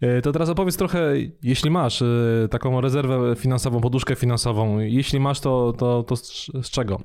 E, 0.00 0.22
to 0.22 0.32
teraz 0.32 0.48
opowiedz 0.48 0.76
trochę, 0.76 1.12
jeśli 1.42 1.70
masz 1.70 2.02
taką 2.50 2.80
rezerwę 2.80 3.36
finansową, 3.36 3.80
poduszkę 3.80 4.16
finansową, 4.16 4.78
jeśli 4.78 5.20
masz, 5.20 5.40
to, 5.40 5.72
to, 5.78 6.02
to 6.02 6.16
z, 6.16 6.70
czego? 6.70 7.00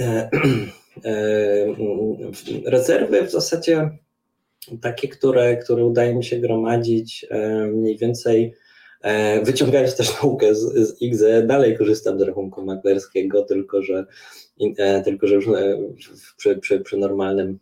E, 0.00 0.30
e, 1.04 1.66
rezerwy 2.66 3.22
w 3.22 3.30
zasadzie 3.30 3.90
takie, 4.80 5.08
które, 5.08 5.56
które 5.56 5.84
udaje 5.84 6.14
mi 6.14 6.24
się 6.24 6.36
gromadzić, 6.36 7.26
e, 7.30 7.66
mniej 7.66 7.98
więcej 7.98 8.54
wyciągając 9.42 9.96
też 9.96 10.22
naukę 10.22 10.54
z, 10.54 10.98
z 11.12 11.46
dalej 11.46 11.78
korzystam 11.78 12.18
z 12.18 12.22
rachunku 12.22 12.64
maklerskiego, 12.64 13.42
tylko 13.42 13.82
że, 13.82 14.06
tylko, 15.04 15.26
że 15.26 15.34
już 15.34 15.44
przy, 16.36 16.56
przy, 16.56 16.80
przy 16.80 16.96
normalnym 16.96 17.58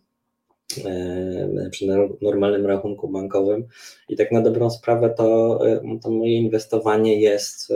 przy 1.71 1.87
normalnym 2.23 2.67
rachunku 2.67 3.09
bankowym. 3.09 3.67
I 4.09 4.17
tak 4.17 4.33
na 4.33 4.41
dobrą 4.41 4.71
sprawę 4.71 5.15
to, 5.17 5.61
to 6.03 6.11
moje 6.11 6.37
inwestowanie 6.37 7.21
jest 7.21 7.73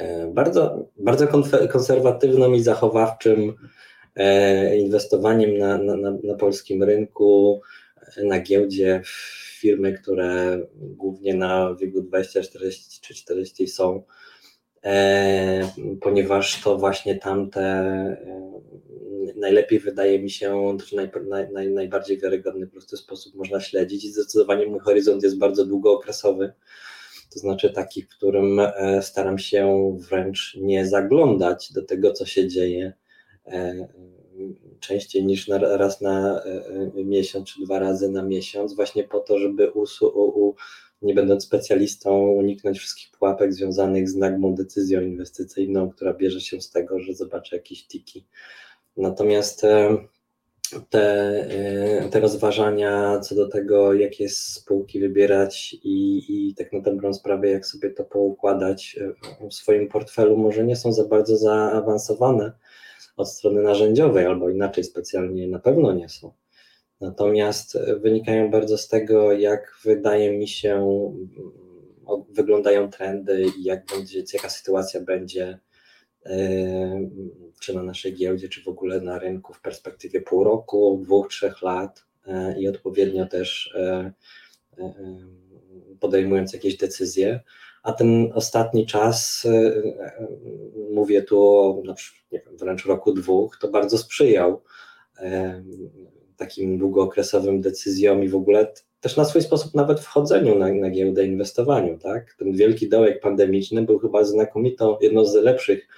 E, 0.00 0.30
bardzo, 0.34 0.88
bardzo 0.96 1.26
konserwatywnym 1.72 2.54
i 2.54 2.62
zachowawczym 2.62 3.54
e, 4.16 4.76
inwestowaniem 4.78 5.58
na, 5.58 5.78
na, 5.78 6.10
na 6.24 6.34
polskim 6.34 6.82
rynku, 6.82 7.60
na 8.24 8.40
giełdzie 8.40 9.02
firmy, 9.60 9.92
które 9.92 10.60
głównie 10.74 11.34
na 11.34 11.74
wiegu 11.74 12.02
20, 12.02 12.42
40 12.42 13.00
czy 13.00 13.14
40 13.14 13.68
są, 13.68 13.96
e, 13.96 14.02
ponieważ 16.00 16.62
to 16.62 16.78
właśnie 16.78 17.18
tamte 17.18 17.84
najlepiej 19.36 19.78
wydaje 19.78 20.18
mi 20.18 20.30
się, 20.30 20.76
to 20.90 20.96
naj, 20.96 21.10
naj, 21.52 21.70
najbardziej 21.70 22.18
wiarygodny 22.18 22.66
prosty 22.66 22.96
sposób 22.96 23.34
można 23.34 23.60
śledzić 23.60 24.04
i 24.04 24.12
zdecydowanie 24.12 24.66
mój 24.66 24.80
horyzont 24.80 25.22
jest 25.22 25.38
bardzo 25.38 25.66
długookresowy. 25.66 26.52
To 27.32 27.38
znaczy 27.38 27.70
taki, 27.70 28.02
w 28.02 28.08
którym 28.08 28.60
e, 28.60 29.02
staram 29.02 29.38
się 29.38 29.96
wręcz 30.10 30.56
nie 30.60 30.86
zaglądać 30.86 31.72
do 31.72 31.82
tego, 31.82 32.12
co 32.12 32.26
się 32.26 32.48
dzieje 32.48 32.92
e, 33.46 33.88
częściej 34.80 35.26
niż 35.26 35.48
na, 35.48 35.58
raz 35.58 36.00
na 36.00 36.42
e, 36.42 37.04
miesiąc 37.04 37.48
czy 37.48 37.62
dwa 37.62 37.78
razy 37.78 38.10
na 38.10 38.22
miesiąc, 38.22 38.74
właśnie 38.74 39.04
po 39.04 39.20
to, 39.20 39.38
żeby 39.38 39.70
usu, 39.70 40.08
u, 40.08 40.54
nie 41.02 41.14
będąc 41.14 41.44
specjalistą, 41.44 42.26
uniknąć 42.26 42.78
wszystkich 42.78 43.10
pułapek 43.10 43.54
związanych 43.54 44.08
z 44.08 44.16
nagłą 44.16 44.54
decyzją 44.54 45.00
inwestycyjną, 45.00 45.90
która 45.90 46.14
bierze 46.14 46.40
się 46.40 46.60
z 46.60 46.70
tego, 46.70 47.00
że 47.00 47.14
zobaczę 47.14 47.56
jakieś 47.56 47.86
tiki. 47.86 48.26
Natomiast 48.96 49.64
te, 50.90 51.34
y, 52.06 52.10
te 52.10 52.20
rozważania 52.20 53.20
co 53.20 53.34
do 53.34 53.48
tego, 53.48 53.94
jakie 53.94 54.28
spółki 54.28 55.00
wybierać 55.00 55.76
i, 55.82 56.24
i 56.28 56.54
tak 56.54 56.72
na 56.72 56.80
dobrą 56.80 57.14
sprawę, 57.14 57.48
jak 57.48 57.66
sobie 57.66 57.90
to 57.90 58.04
poukładać 58.04 58.96
y, 59.00 59.48
w 59.48 59.54
swoim 59.54 59.88
portfelu, 59.88 60.36
może 60.36 60.64
nie 60.64 60.76
są 60.76 60.92
za 60.92 61.04
bardzo 61.04 61.36
zaawansowane 61.36 62.52
od 63.16 63.28
strony 63.28 63.62
narzędziowej, 63.62 64.26
albo 64.26 64.50
inaczej 64.50 64.84
specjalnie 64.84 65.48
na 65.48 65.58
pewno 65.58 65.92
nie 65.92 66.08
są. 66.08 66.32
Natomiast 67.00 67.78
wynikają 68.00 68.50
bardzo 68.50 68.78
z 68.78 68.88
tego, 68.88 69.32
jak 69.32 69.78
wydaje 69.84 70.38
mi 70.38 70.48
się, 70.48 70.86
wyglądają 72.30 72.90
trendy 72.90 73.46
i 73.58 73.64
jak 73.64 73.86
będzie, 73.86 74.22
jaka 74.34 74.48
sytuacja 74.48 75.00
będzie 75.00 75.58
czy 77.60 77.74
na 77.74 77.82
naszej 77.82 78.14
giełdzie, 78.14 78.48
czy 78.48 78.62
w 78.62 78.68
ogóle 78.68 79.00
na 79.00 79.18
rynku 79.18 79.52
w 79.52 79.60
perspektywie 79.60 80.20
pół 80.20 80.44
roku, 80.44 81.00
dwóch, 81.02 81.28
trzech 81.28 81.62
lat 81.62 82.04
e, 82.26 82.60
i 82.60 82.68
odpowiednio 82.68 83.26
też 83.26 83.74
e, 83.76 84.12
e, 84.78 84.94
podejmując 86.00 86.52
jakieś 86.52 86.76
decyzje. 86.76 87.40
A 87.82 87.92
ten 87.92 88.32
ostatni 88.34 88.86
czas, 88.86 89.46
mówię 90.92 91.22
tu 91.22 91.42
o 91.42 91.82
wręcz 92.52 92.86
roku, 92.86 93.12
dwóch, 93.12 93.58
to 93.60 93.68
bardzo 93.68 93.98
sprzyjał 93.98 94.62
takim 96.40 96.78
długookresowym 96.78 97.60
decyzjom 97.60 98.24
i 98.24 98.28
w 98.28 98.34
ogóle 98.34 98.72
też 99.00 99.16
na 99.16 99.24
swój 99.24 99.42
sposób 99.42 99.74
nawet 99.74 100.00
wchodzeniu 100.00 100.58
na, 100.58 100.72
na 100.72 100.90
giełdę, 100.90 101.26
inwestowaniu. 101.26 101.98
Tak? 101.98 102.34
Ten 102.34 102.52
wielki 102.52 102.88
dołek 102.88 103.20
pandemiczny 103.20 103.82
był 103.82 103.98
chyba 103.98 104.24
znakomitą, 104.24 104.96
jedną 105.00 105.24
z 105.24 105.34
lepszych 105.34 105.88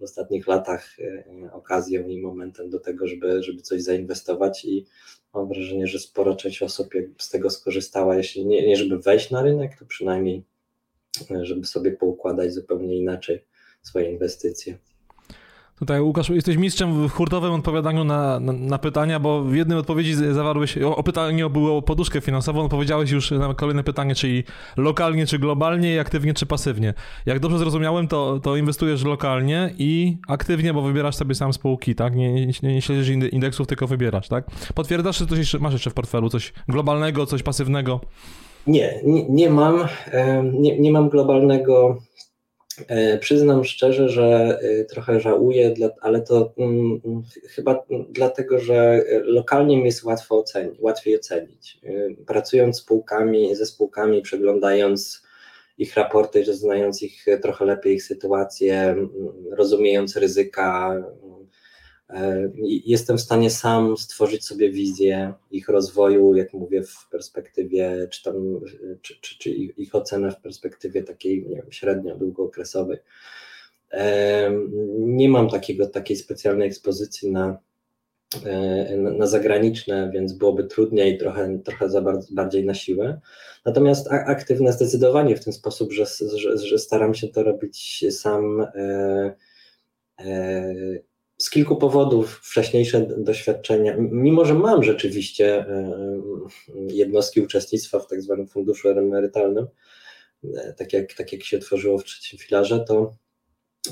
w 0.00 0.02
ostatnich 0.02 0.46
latach 0.46 0.96
e, 1.00 1.52
okazją 1.52 2.08
i 2.08 2.20
momentem 2.20 2.70
do 2.70 2.80
tego, 2.80 3.06
żeby, 3.06 3.42
żeby 3.42 3.62
coś 3.62 3.82
zainwestować 3.82 4.64
i 4.64 4.86
mam 5.34 5.48
wrażenie, 5.48 5.86
że 5.86 5.98
spora 5.98 6.36
część 6.36 6.62
osób 6.62 6.88
z 7.18 7.30
tego 7.30 7.50
skorzystała, 7.50 8.16
jeśli 8.16 8.46
nie, 8.46 8.66
nie 8.66 8.76
żeby 8.76 8.98
wejść 8.98 9.30
na 9.30 9.42
rynek, 9.42 9.78
to 9.78 9.84
przynajmniej 9.86 10.44
e, 11.30 11.44
żeby 11.44 11.66
sobie 11.66 11.92
poukładać 11.92 12.52
zupełnie 12.52 12.96
inaczej 12.96 13.44
swoje 13.82 14.10
inwestycje. 14.10 14.78
Tutaj 15.78 16.00
Łukasz, 16.00 16.28
jesteś 16.28 16.56
mistrzem 16.56 17.08
w 17.08 17.12
hurtowym 17.12 17.52
odpowiadaniu 17.52 18.04
na, 18.04 18.40
na, 18.40 18.52
na, 18.52 18.78
pytania, 18.78 19.20
bo 19.20 19.42
w 19.42 19.54
jednej 19.54 19.78
odpowiedzi 19.78 20.14
zawarłeś, 20.14 20.78
o, 20.78 20.96
o 20.96 21.02
pytanie 21.02 21.50
było 21.50 21.76
o 21.76 21.82
poduszkę 21.82 22.20
finansową, 22.20 22.64
odpowiedziałeś 22.64 23.10
już 23.10 23.30
na 23.30 23.54
kolejne 23.54 23.84
pytanie, 23.84 24.14
czyli 24.14 24.44
lokalnie 24.76 25.26
czy 25.26 25.38
globalnie, 25.38 26.00
aktywnie 26.00 26.34
czy 26.34 26.46
pasywnie. 26.46 26.94
Jak 27.26 27.40
dobrze 27.40 27.58
zrozumiałem, 27.58 28.08
to, 28.08 28.40
to 28.42 28.56
inwestujesz 28.56 29.04
lokalnie 29.04 29.74
i 29.78 30.16
aktywnie, 30.28 30.74
bo 30.74 30.82
wybierasz 30.82 31.16
sobie 31.16 31.34
sam 31.34 31.52
spółki, 31.52 31.94
tak? 31.94 32.14
Nie, 32.14 32.46
nie, 32.46 32.52
nie 32.62 32.82
śledzisz 32.82 33.08
indeksów, 33.32 33.66
tylko 33.66 33.86
wybierasz, 33.86 34.28
tak? 34.28 34.44
Potwierdzasz, 34.74 35.18
coś 35.18 35.38
jeszcze, 35.38 35.58
masz 35.58 35.72
jeszcze 35.72 35.90
w 35.90 35.94
portfelu, 35.94 36.28
coś 36.28 36.52
globalnego, 36.68 37.26
coś 37.26 37.42
pasywnego? 37.42 38.00
Nie, 38.66 39.00
nie, 39.04 39.28
nie 39.28 39.50
mam, 39.50 39.78
nie, 40.52 40.78
nie 40.78 40.92
mam 40.92 41.08
globalnego 41.08 41.98
przyznam 43.20 43.64
szczerze, 43.64 44.08
że 44.08 44.58
e, 44.62 44.84
trochę 44.84 45.20
żałuję, 45.20 45.74
ale 46.00 46.22
to 46.22 46.52
mm, 46.58 47.00
chyba 47.48 47.84
dlatego, 48.10 48.58
że 48.58 49.04
lokalnie 49.22 49.76
mi 49.76 49.84
jest 49.84 50.04
łatwo 50.04 50.38
ocenić, 50.38 50.80
łatwiej 50.80 51.16
ocenić. 51.16 51.80
E, 51.84 51.90
pracując 52.26 52.76
z 52.76 52.80
spółkami, 52.80 53.54
ze 53.54 53.66
spółkami, 53.66 54.22
przeglądając 54.22 55.26
ich 55.78 55.94
raporty, 55.94 56.44
znając 56.54 57.02
ich 57.02 57.26
trochę 57.42 57.64
lepiej, 57.64 57.94
ich 57.94 58.02
sytuację, 58.02 58.96
rozumiejąc 59.50 60.16
ryzyka, 60.16 60.96
E, 61.25 61.25
jestem 62.84 63.18
w 63.18 63.20
stanie 63.20 63.50
sam 63.50 63.96
stworzyć 63.96 64.44
sobie 64.44 64.70
wizję 64.70 65.32
ich 65.50 65.68
rozwoju, 65.68 66.34
jak 66.34 66.52
mówię, 66.52 66.82
w 66.82 67.08
perspektywie, 67.10 68.08
czy, 68.10 68.22
tam, 68.22 68.60
czy, 69.02 69.20
czy, 69.20 69.38
czy 69.38 69.50
ich 69.50 69.94
ocenę 69.94 70.30
w 70.32 70.40
perspektywie 70.40 71.02
takiej 71.02 71.46
nie 71.48 71.56
wiem, 71.56 71.72
średnio 71.72 72.16
długookresowej. 72.16 72.98
E, 73.92 74.50
nie 74.98 75.28
mam 75.28 75.50
takiego, 75.50 75.86
takiej 75.86 76.16
specjalnej 76.16 76.68
ekspozycji 76.68 77.32
na, 77.32 77.58
e, 78.44 78.96
na 78.96 79.26
zagraniczne, 79.26 80.10
więc 80.14 80.32
byłoby 80.32 80.64
trudniej, 80.64 81.18
trochę, 81.18 81.58
trochę 81.64 81.90
za 81.90 82.00
bardzo, 82.00 82.28
bardziej 82.34 82.64
na 82.64 82.74
siłę. 82.74 83.20
Natomiast 83.64 84.08
aktywne 84.10 84.72
zdecydowanie 84.72 85.36
w 85.36 85.44
ten 85.44 85.52
sposób, 85.52 85.92
że, 85.92 86.06
że, 86.36 86.58
że 86.58 86.78
staram 86.78 87.14
się 87.14 87.28
to 87.28 87.42
robić 87.42 88.04
sam 88.10 88.66
z 91.38 91.50
kilku 91.50 91.76
powodów 91.76 92.40
wcześniejsze 92.42 93.06
doświadczenia, 93.18 93.96
mimo 93.98 94.44
że 94.44 94.54
mam 94.54 94.82
rzeczywiście 94.82 95.58
e, 95.58 95.90
jednostki 96.74 97.40
uczestnictwa 97.40 97.98
w 97.98 98.06
tak 98.06 98.22
zwanym 98.22 98.48
funduszu 98.48 98.88
emerytalnym, 98.88 99.66
e, 100.44 100.72
tak 100.72 100.92
jak, 100.92 101.14
tak 101.14 101.32
jak 101.32 101.44
się 101.44 101.58
tworzyło 101.58 101.98
w 101.98 102.04
trzecim 102.04 102.38
filarze, 102.38 102.84
to 102.88 103.14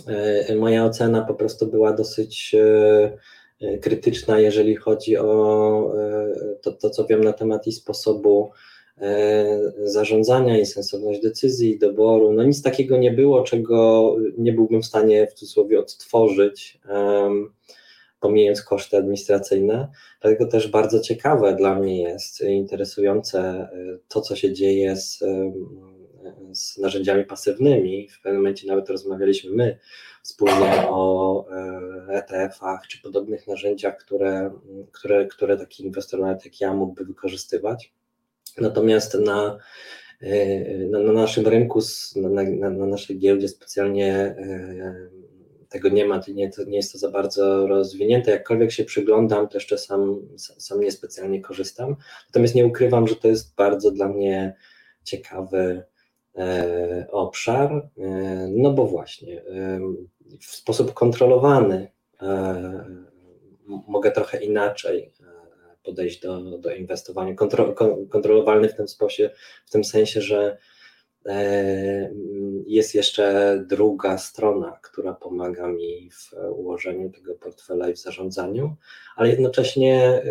e, 0.07 0.57
moja 0.57 0.85
ocena 0.85 1.23
po 1.23 1.35
prostu 1.35 1.67
była 1.67 1.93
dosyć 1.93 2.57
krytyczna, 3.83 4.39
jeżeli 4.39 4.77
chodzi 4.77 5.17
o 5.17 5.95
to, 6.63 6.73
to, 6.73 6.91
co 6.91 7.07
wiem 7.07 7.25
na 7.25 7.33
temat 7.33 7.67
i 7.67 7.73
sposobu 7.73 8.51
zarządzania 9.85 10.59
i 10.59 10.67
sensowność 10.67 11.21
decyzji, 11.21 11.79
doboru. 11.79 12.33
No 12.33 12.45
nic 12.45 12.63
takiego 12.63 12.97
nie 12.97 13.11
było, 13.11 13.43
czego 13.43 14.17
nie 14.39 14.53
byłbym 14.53 14.83
w 14.83 14.87
stanie 14.87 15.27
w 15.27 15.35
cudzysłowie 15.35 15.79
odtworzyć 15.79 16.81
pomijając 18.25 18.63
koszty 18.63 18.97
administracyjne. 18.97 19.89
Dlatego 20.21 20.47
też 20.47 20.69
bardzo 20.69 21.01
ciekawe 21.01 21.57
dla 21.57 21.75
mnie 21.75 22.03
jest, 22.03 22.41
interesujące 22.41 23.69
y, 23.73 23.99
to, 24.09 24.21
co 24.21 24.37
się 24.37 24.53
dzieje 24.53 24.97
z, 24.97 25.25
z 26.53 26.79
narzędziami 26.79 27.25
pasywnymi. 27.25 28.09
W 28.09 28.21
pewnym 28.23 28.41
momencie 28.43 28.67
nawet 28.67 28.91
rozmawialiśmy 28.91 29.51
my 29.51 29.79
wspólnie 30.23 30.89
o 30.89 31.47
ETF-ach 32.09 32.87
czy 32.89 33.03
podobnych 33.03 33.47
narzędziach, 33.47 33.97
które, 33.97 34.51
które, 34.93 35.27
które 35.27 35.57
taki 35.57 35.85
inwestor 35.85 36.21
nawet 36.21 36.45
jak 36.45 36.61
ja 36.61 36.75
mógłby 36.75 37.05
wykorzystywać. 37.05 37.93
Natomiast 38.61 39.15
na, 39.15 39.59
na, 40.91 40.99
na 40.99 41.13
naszym 41.13 41.47
rynku, 41.47 41.81
na, 42.17 42.43
na, 42.43 42.71
na 42.71 42.87
naszej 42.87 43.19
giełdzie 43.19 43.49
specjalnie 43.49 44.37
tego 45.75 45.89
nie 45.89 46.05
ma, 46.05 46.21
nie, 46.29 46.51
nie 46.67 46.77
jest 46.77 46.93
to 46.93 46.99
za 46.99 47.11
bardzo 47.11 47.67
rozwinięte. 47.67 48.31
Jakkolwiek 48.31 48.73
się 48.73 48.85
przyglądam, 48.85 49.49
to 49.49 49.57
jeszcze 49.57 49.79
sam, 49.79 50.29
sam 50.37 50.81
niespecjalnie 50.81 51.41
korzystam. 51.41 51.97
Natomiast 52.29 52.55
nie 52.55 52.67
ukrywam, 52.67 53.09
że 53.09 53.17
to 53.17 53.29
jest 53.29 53.55
bardzo 53.55 53.91
dla 53.91 54.09
mnie 54.09 54.57
ciekawy 55.05 55.83
e, 56.37 57.07
obszar, 57.11 57.91
e, 57.99 58.49
no 58.51 58.73
bo 58.73 58.87
właśnie 58.87 59.43
e, 59.43 59.81
w 60.41 60.55
sposób 60.55 60.95
kontrolowany 60.95 61.89
e, 62.23 62.85
mogę 63.67 64.11
trochę 64.11 64.45
inaczej 64.45 65.13
e, 65.21 65.24
podejść 65.85 66.21
do, 66.21 66.59
do 66.59 66.75
inwestowania. 66.75 67.35
Kontro, 67.35 67.75
kontrolowalny 68.11 68.69
w 68.69 68.75
tym, 68.75 68.89
sposie, 68.89 69.31
w 69.67 69.71
tym 69.71 69.85
sensie, 69.85 70.21
że 70.21 70.59
E, 71.27 72.11
jest 72.67 72.95
jeszcze 72.95 73.59
druga 73.69 74.19
strona, 74.19 74.79
która 74.83 75.15
pomaga 75.15 75.69
mi 75.69 76.11
w 76.11 76.33
ułożeniu 76.51 77.11
tego 77.11 77.35
portfela 77.35 77.89
i 77.89 77.95
w 77.95 77.99
zarządzaniu, 77.99 78.77
ale 79.17 79.29
jednocześnie 79.29 80.23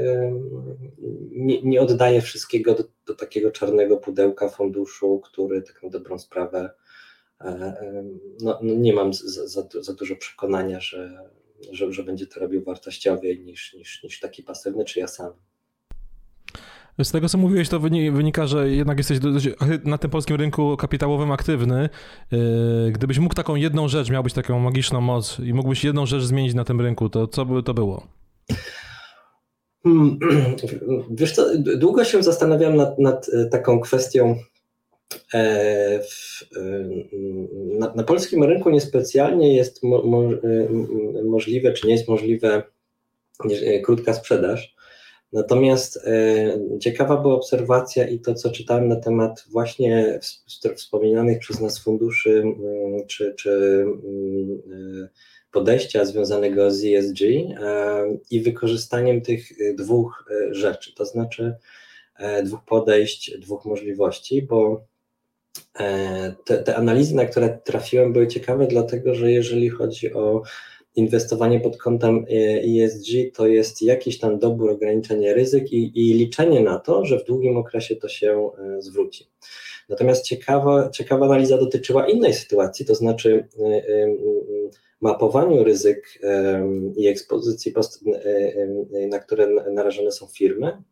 nie, 1.31 1.61
nie 1.61 1.81
oddaję 1.81 2.21
wszystkiego 2.21 2.75
do, 2.75 2.83
do, 3.05 3.15
takiego 3.15 3.51
czarnego 3.51 3.97
pudełka 3.97 4.49
funduszu, 4.49 5.21
który 5.23 5.61
tak 5.61 5.83
na 5.83 5.89
dobrą 5.89 6.19
sprawę 6.19 6.69
e, 7.41 7.73
no, 8.41 8.59
no 8.61 8.73
nie 8.75 8.93
mam 8.93 9.13
za, 9.13 9.47
za, 9.47 9.67
za, 9.81 9.93
dużo 9.93 10.15
przekonania, 10.15 10.79
że, 10.79 11.29
że, 11.71 11.93
że 11.93 12.03
będzie 12.03 12.27
to 12.27 12.39
robił 12.39 12.63
wartościowiej 12.63 13.39
niż, 13.39 13.73
niż, 13.73 14.03
niż 14.03 14.19
taki 14.19 14.43
pasywny, 14.43 14.85
czy 14.85 14.99
ja 14.99 15.07
sam. 15.07 15.33
Z 17.03 17.11
tego, 17.11 17.29
co 17.29 17.37
mówiłeś, 17.37 17.69
to 17.69 17.79
wynika, 17.79 18.47
że 18.47 18.69
jednak 18.69 18.97
jesteś 18.97 19.19
na 19.83 19.97
tym 19.97 20.11
polskim 20.11 20.35
rynku 20.35 20.77
kapitałowym 20.77 21.31
aktywny. 21.31 21.89
Yy, 22.31 22.91
gdybyś 22.91 23.19
mógł 23.19 23.35
taką 23.35 23.55
jedną 23.55 23.87
rzecz, 23.87 24.09
miałbyś 24.09 24.33
taką 24.33 24.59
magiczną 24.59 25.01
moc 25.01 25.39
i 25.39 25.53
mógłbyś 25.53 25.83
jedną 25.83 26.05
rzecz 26.05 26.23
zmienić 26.23 26.53
na 26.53 26.63
tym 26.63 26.81
rynku, 26.81 27.09
to 27.09 27.27
co 27.27 27.45
by 27.45 27.63
to 27.63 27.73
było? 27.73 28.07
Hmm, 29.83 30.19
wiesz 31.19 31.31
co, 31.31 31.45
długo 31.57 32.03
się 32.03 32.23
zastanawiam 32.23 32.75
nad, 32.75 32.99
nad 32.99 33.29
e, 33.29 33.45
taką 33.45 33.79
kwestią. 33.79 34.35
E, 35.33 35.99
w, 35.99 36.41
e, 36.57 36.89
na, 37.79 37.93
na, 37.95 38.03
polskim 38.03 38.43
rynku 38.43 38.69
niespecjalnie 38.69 39.55
jest 39.55 39.83
mo, 39.83 40.03
mo, 40.03 40.29
możliwe, 41.25 41.73
czy 41.73 41.87
nie 41.87 41.93
jest 41.93 42.07
możliwe 42.07 42.63
krótka 43.83 44.13
sprzedaż. 44.13 44.75
Natomiast 45.33 45.97
e, 45.97 46.79
ciekawa 46.79 47.17
była 47.17 47.33
obserwacja 47.33 48.07
i 48.07 48.19
to, 48.19 48.33
co 48.33 48.51
czytałem 48.51 48.87
na 48.87 48.95
temat 48.95 49.45
właśnie 49.51 50.19
wspominanych 50.75 51.39
przez 51.39 51.59
nas 51.59 51.79
funduszy 51.79 52.43
czy, 53.07 53.33
czy 53.35 53.85
e, 54.73 55.09
podejścia 55.51 56.05
związanego 56.05 56.71
z 56.71 56.85
ESG 56.85 57.21
e, 57.21 58.17
i 58.31 58.41
wykorzystaniem 58.41 59.21
tych 59.21 59.49
dwóch 59.75 60.25
rzeczy, 60.51 60.95
to 60.95 61.05
znaczy 61.05 61.55
dwóch 62.43 62.65
podejść, 62.65 63.37
dwóch 63.37 63.65
możliwości, 63.65 64.41
bo 64.41 64.85
te, 66.45 66.57
te 66.57 66.75
analizy, 66.75 67.15
na 67.15 67.25
które 67.25 67.59
trafiłem, 67.63 68.13
były 68.13 68.27
ciekawe, 68.27 68.67
dlatego 68.67 69.15
że 69.15 69.31
jeżeli 69.31 69.69
chodzi 69.69 70.13
o 70.13 70.41
inwestowanie 70.95 71.59
pod 71.59 71.77
kątem 71.77 72.25
ESG 72.63 73.07
to 73.33 73.47
jest 73.47 73.81
jakiś 73.81 74.19
tam 74.19 74.39
dobór, 74.39 74.69
ograniczenie 74.69 75.33
ryzyk 75.33 75.73
i, 75.73 75.91
i 75.95 76.13
liczenie 76.13 76.59
na 76.59 76.79
to, 76.79 77.05
że 77.05 77.19
w 77.19 77.25
długim 77.25 77.57
okresie 77.57 77.95
to 77.95 78.07
się 78.07 78.49
e, 78.57 78.81
zwróci. 78.81 79.27
Natomiast 79.89 80.25
ciekawa, 80.25 80.89
ciekawa 80.89 81.25
analiza 81.25 81.57
dotyczyła 81.57 82.07
innej 82.07 82.33
sytuacji, 82.33 82.85
to 82.85 82.95
znaczy 82.95 83.47
e, 83.59 83.65
e, 83.65 84.07
mapowaniu 85.01 85.63
ryzyk 85.63 86.19
i 86.97 87.07
ekspozycji, 87.07 87.73
na 89.09 89.19
które 89.19 89.47
narażone 89.47 90.11
są 90.11 90.27
firmy 90.27 90.83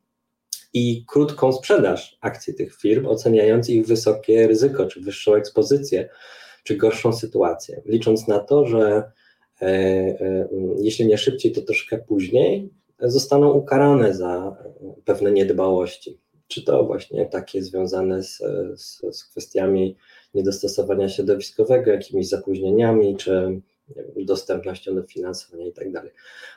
i 0.74 1.06
krótką 1.08 1.52
sprzedaż 1.52 2.18
akcji 2.22 2.54
tych 2.54 2.76
firm, 2.76 3.06
oceniając 3.06 3.70
ich 3.70 3.88
wysokie 3.88 4.48
ryzyko, 4.48 4.86
czy 4.86 5.02
wyższą 5.02 5.36
ekspozycję, 5.36 6.10
czy 6.64 6.78
gorszą 6.78 7.14
sytuację, 7.14 7.82
licząc 7.86 8.28
na 8.28 8.40
to, 8.40 8.66
że 8.66 9.12
E, 9.62 9.68
e, 9.68 10.48
jeśli 10.80 11.06
nie 11.06 11.18
szybciej, 11.18 11.52
to 11.52 11.62
troszkę 11.62 11.98
później, 11.98 12.70
zostaną 13.00 13.52
ukarane 13.52 14.14
za 14.14 14.56
pewne 15.06 15.32
niedbałości. 15.32 16.20
Czy 16.48 16.64
to 16.64 16.84
właśnie 16.84 17.26
takie 17.26 17.64
związane 17.64 18.24
z, 18.24 18.38
z, 18.76 19.02
z 19.12 19.26
kwestiami 19.26 19.98
niedostosowania 20.34 21.10
środowiskowego, 21.10 21.92
jakimiś 21.92 22.28
zapóźnieniami, 22.28 23.18
czy 23.18 23.62
dostępnością 24.16 24.96
do 24.96 25.04
finansowania 25.04 25.66
i 25.66 25.74
tak 25.74 25.92
dalej. 25.92 26.12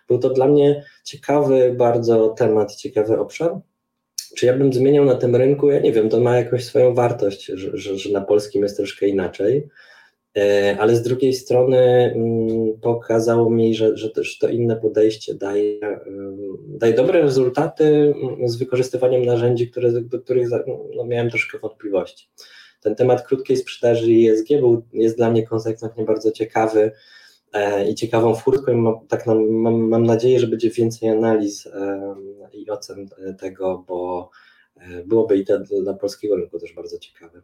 Był 0.09 0.19
to 0.19 0.31
dla 0.31 0.49
mnie 0.49 0.85
ciekawy 1.05 1.75
bardzo 1.79 2.29
temat, 2.29 2.77
ciekawy 2.77 3.19
obszar. 3.19 3.61
Czy 4.37 4.47
ja 4.47 4.59
bym 4.59 4.73
zmieniał 4.73 5.05
na 5.05 5.15
tym 5.15 5.37
rynku? 5.37 5.71
Ja 5.71 5.81
nie 5.81 5.93
wiem, 5.93 6.09
to 6.09 6.21
ma 6.21 6.37
jakąś 6.37 6.65
swoją 6.65 6.95
wartość, 6.95 7.45
że, 7.47 7.77
że, 7.79 7.99
że 7.99 8.11
na 8.11 8.21
polskim 8.21 8.63
jest 8.63 8.77
troszkę 8.77 9.09
inaczej. 9.09 9.69
E, 10.37 10.77
ale 10.81 10.97
z 10.97 11.03
drugiej 11.03 11.33
strony 11.33 11.79
mm, 12.15 12.81
pokazało 12.81 13.51
mi, 13.51 13.75
że, 13.75 13.97
że 13.97 14.11
też 14.11 14.39
to 14.39 14.49
inne 14.49 14.77
podejście 14.77 15.35
daje, 15.35 15.81
daje 16.69 16.93
dobre 16.93 17.23
rezultaty 17.23 17.85
mm, 17.85 18.49
z 18.49 18.57
wykorzystywaniem 18.57 19.25
narzędzi, 19.25 19.71
które, 19.71 19.93
do 19.93 20.21
których 20.21 20.49
no, 20.97 21.05
miałem 21.05 21.31
troszkę 21.31 21.59
wątpliwości. 21.59 22.29
Ten 22.81 22.95
temat 22.95 23.27
krótkiej 23.27 23.57
sprzedaży 23.57 24.07
ESG 24.31 24.49
był, 24.49 24.83
jest 24.93 25.17
dla 25.17 25.31
mnie 25.31 25.47
konsekwentnie 25.47 26.05
bardzo 26.05 26.33
ciekawy 26.33 26.81
e, 26.81 26.93
i 27.89 27.95
ciekawą 27.95 28.35
furtką 28.35 28.73
i 28.73 28.77
mam, 28.77 29.07
tak 29.09 29.27
mam, 29.27 29.51
mam, 29.51 29.89
mam 29.89 30.07
nadzieję, 30.07 30.41
że 30.41 30.47
będzie 30.47 30.71
więcej 30.71 31.09
analiz 31.09 31.69
i 32.53 32.71
ocen 32.71 33.09
tego, 33.39 33.85
bo 33.89 34.31
e, 34.77 35.05
byłoby 35.05 35.37
i 35.37 35.45
to 35.45 35.59
dla 35.83 35.95
polskiego 35.95 36.37
rynku 36.37 36.59
też 36.59 36.73
bardzo 36.73 36.99
ciekawe. 36.99 37.43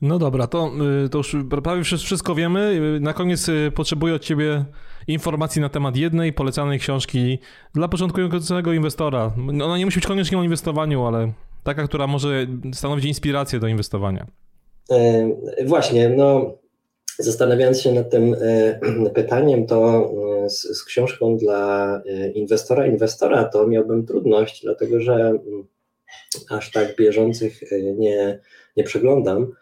No 0.00 0.18
dobra, 0.18 0.46
to, 0.46 0.70
y, 1.04 1.08
to 1.08 1.18
już 1.18 1.36
prawie 1.62 1.82
wszystko 1.82 2.34
wiemy. 2.34 2.80
Na 3.00 3.12
koniec 3.12 3.48
y, 3.48 3.72
potrzebuję 3.74 4.14
od 4.14 4.22
Ciebie 4.22 4.64
informacji 5.06 5.60
na 5.60 5.68
temat 5.68 5.96
jednej 5.96 6.32
polecanej 6.32 6.78
książki 6.78 7.38
dla 7.74 7.88
początkującego 7.88 8.72
inwestora. 8.72 9.32
Ona 9.62 9.78
nie 9.78 9.84
musi 9.84 9.96
być 9.96 10.06
koniecznie 10.06 10.38
o 10.38 10.42
inwestowaniu, 10.42 11.06
ale 11.06 11.32
taka, 11.64 11.88
która 11.88 12.06
może 12.06 12.46
stanowić 12.72 13.04
inspirację 13.04 13.60
do 13.60 13.66
inwestowania. 13.66 14.26
E, 14.90 15.28
właśnie, 15.66 16.08
no 16.08 16.54
zastanawiając 17.24 17.80
się 17.80 17.92
nad 17.92 18.10
tym 18.10 18.36
e, 18.40 18.80
pytaniem, 19.14 19.66
to 19.66 20.10
e, 20.44 20.50
z, 20.50 20.62
z, 20.62 20.84
książką 20.84 21.36
dla 21.36 22.02
e, 22.06 22.30
inwestora, 22.30 22.86
inwestora, 22.86 23.44
to 23.44 23.66
miałbym 23.66 24.06
trudność, 24.06 24.62
dlatego 24.62 25.00
że 25.00 25.14
mm, 25.14 25.66
aż 26.50 26.70
tak 26.70 26.96
bieżących 26.96 27.60
nie, 27.96 28.40
nie 28.76 28.84
przeglądam. 28.84 29.52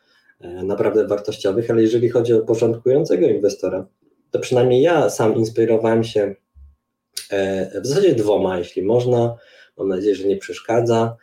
Naprawdę 0.64 1.06
wartościowych, 1.06 1.70
ale 1.70 1.82
jeżeli 1.82 2.08
chodzi 2.08 2.32
o 2.34 2.40
początkującego 2.40 3.26
inwestora, 3.26 3.86
to 4.30 4.38
przynajmniej 4.38 4.82
ja 4.82 5.10
sam 5.10 5.34
inspirowałem 5.34 6.04
się 6.04 6.34
w 7.82 7.86
zasadzie 7.86 8.14
dwoma, 8.14 8.58
jeśli 8.58 8.82
można. 8.82 9.36
Mam 9.78 9.88
nadzieję, 9.88 10.14
że 10.14 10.28
nie 10.28 10.36
przeszkadza. 10.36 11.16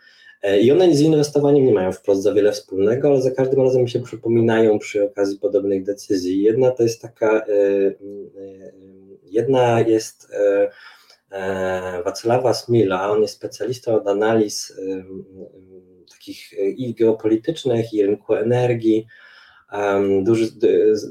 E, 0.43 0.59
I 0.59 0.71
one 0.71 0.95
z 0.95 1.01
inwestowaniem 1.01 1.65
nie 1.65 1.73
mają 1.73 1.91
wprost 1.91 2.23
za 2.23 2.33
wiele 2.33 2.51
wspólnego, 2.51 3.07
ale 3.07 3.21
za 3.21 3.31
każdym 3.31 3.61
razem 3.61 3.87
się 3.87 3.99
przypominają 3.99 4.79
przy 4.79 5.03
okazji 5.03 5.39
podobnych 5.39 5.83
decyzji. 5.83 6.43
Jedna 6.43 6.71
to 6.71 6.83
jest 6.83 7.01
taka, 7.01 7.45
jedna 9.23 9.79
jest 9.79 10.27
Wacława 12.05 12.53
Smila, 12.53 13.11
on 13.11 13.21
jest 13.21 13.33
specjalistą 13.33 13.95
od 13.95 14.07
analiz 14.07 14.73
takich 16.27 16.53
e, 16.53 16.69
i 16.69 16.93
geopolitycznych, 16.93 17.93
i 17.93 18.05
rynku 18.05 18.35
energii. 18.35 19.07
duży, 20.23 20.47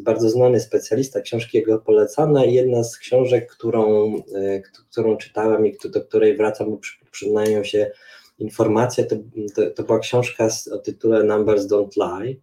bardzo 0.02 0.30
znany 0.30 0.60
specjalista, 0.60 1.20
książki 1.20 1.58
jego 1.58 1.78
polecane. 1.78 2.46
Jedna 2.46 2.84
z 2.84 2.98
książek, 2.98 3.52
którą, 3.52 4.14
e, 4.16 4.60
którą 4.90 5.16
czytałem 5.16 5.66
i 5.66 5.76
do 5.84 6.00
której 6.00 6.36
wracam, 6.36 6.70
bo 6.70 6.78
przyznają 7.10 7.64
się 7.64 7.90
informacje, 8.38 9.04
to, 9.04 9.16
to, 9.54 9.70
to 9.70 9.82
była 9.82 9.98
książka 9.98 10.48
o 10.72 10.78
tytule 10.78 11.24
Numbers 11.24 11.66
Don't 11.66 11.96
Lie. 11.96 12.36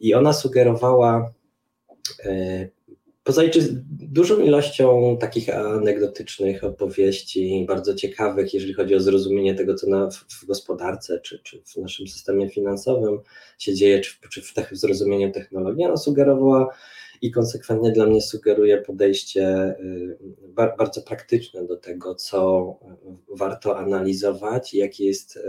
I 0.00 0.14
ona 0.14 0.32
sugerowała 0.32 1.32
e, 2.24 2.68
Poza 3.24 3.42
dużą 3.88 4.40
ilością 4.40 5.16
takich 5.20 5.48
anegdotycznych 5.48 6.64
opowieści, 6.64 7.64
bardzo 7.68 7.94
ciekawych, 7.94 8.54
jeżeli 8.54 8.74
chodzi 8.74 8.94
o 8.94 9.00
zrozumienie 9.00 9.54
tego, 9.54 9.74
co 9.74 9.90
na, 9.90 10.10
w, 10.10 10.14
w 10.14 10.46
gospodarce, 10.46 11.20
czy, 11.20 11.38
czy 11.38 11.62
w 11.66 11.76
naszym 11.76 12.08
systemie 12.08 12.50
finansowym 12.50 13.18
się 13.58 13.74
dzieje, 13.74 14.00
czy, 14.00 14.14
czy 14.30 14.42
w, 14.42 14.54
w 14.72 14.76
zrozumieniu 14.76 15.32
technologii, 15.32 15.84
ona 15.84 15.96
sugerowała 15.96 16.74
i 17.22 17.30
konsekwentnie 17.30 17.92
dla 17.92 18.06
mnie 18.06 18.22
sugeruje 18.22 18.78
podejście 18.78 19.74
y, 19.80 20.18
bardzo 20.76 21.02
praktyczne 21.02 21.66
do 21.66 21.76
tego, 21.76 22.14
co 22.14 22.74
warto 23.28 23.78
analizować, 23.78 24.74
jakie, 24.74 25.04
jest, 25.04 25.36
y, 25.36 25.40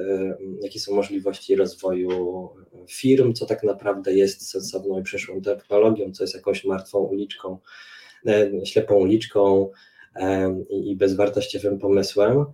jakie 0.61 0.79
są 0.79 0.95
możliwości 0.95 1.55
rozwoju 1.55 2.49
firm, 2.89 3.33
co 3.33 3.45
tak 3.45 3.63
naprawdę 3.63 4.13
jest 4.13 4.49
sensowną 4.49 4.99
i 4.99 5.03
przyszłą 5.03 5.41
technologią, 5.41 6.11
co 6.11 6.23
jest 6.23 6.35
jakąś 6.35 6.65
martwą 6.65 6.99
uliczką, 6.99 7.57
y, 8.27 8.61
ślepą 8.65 8.95
uliczką 8.95 9.69
i 10.69 10.95
bezwartościowym 10.95 11.79
pomysłem. 11.79 12.45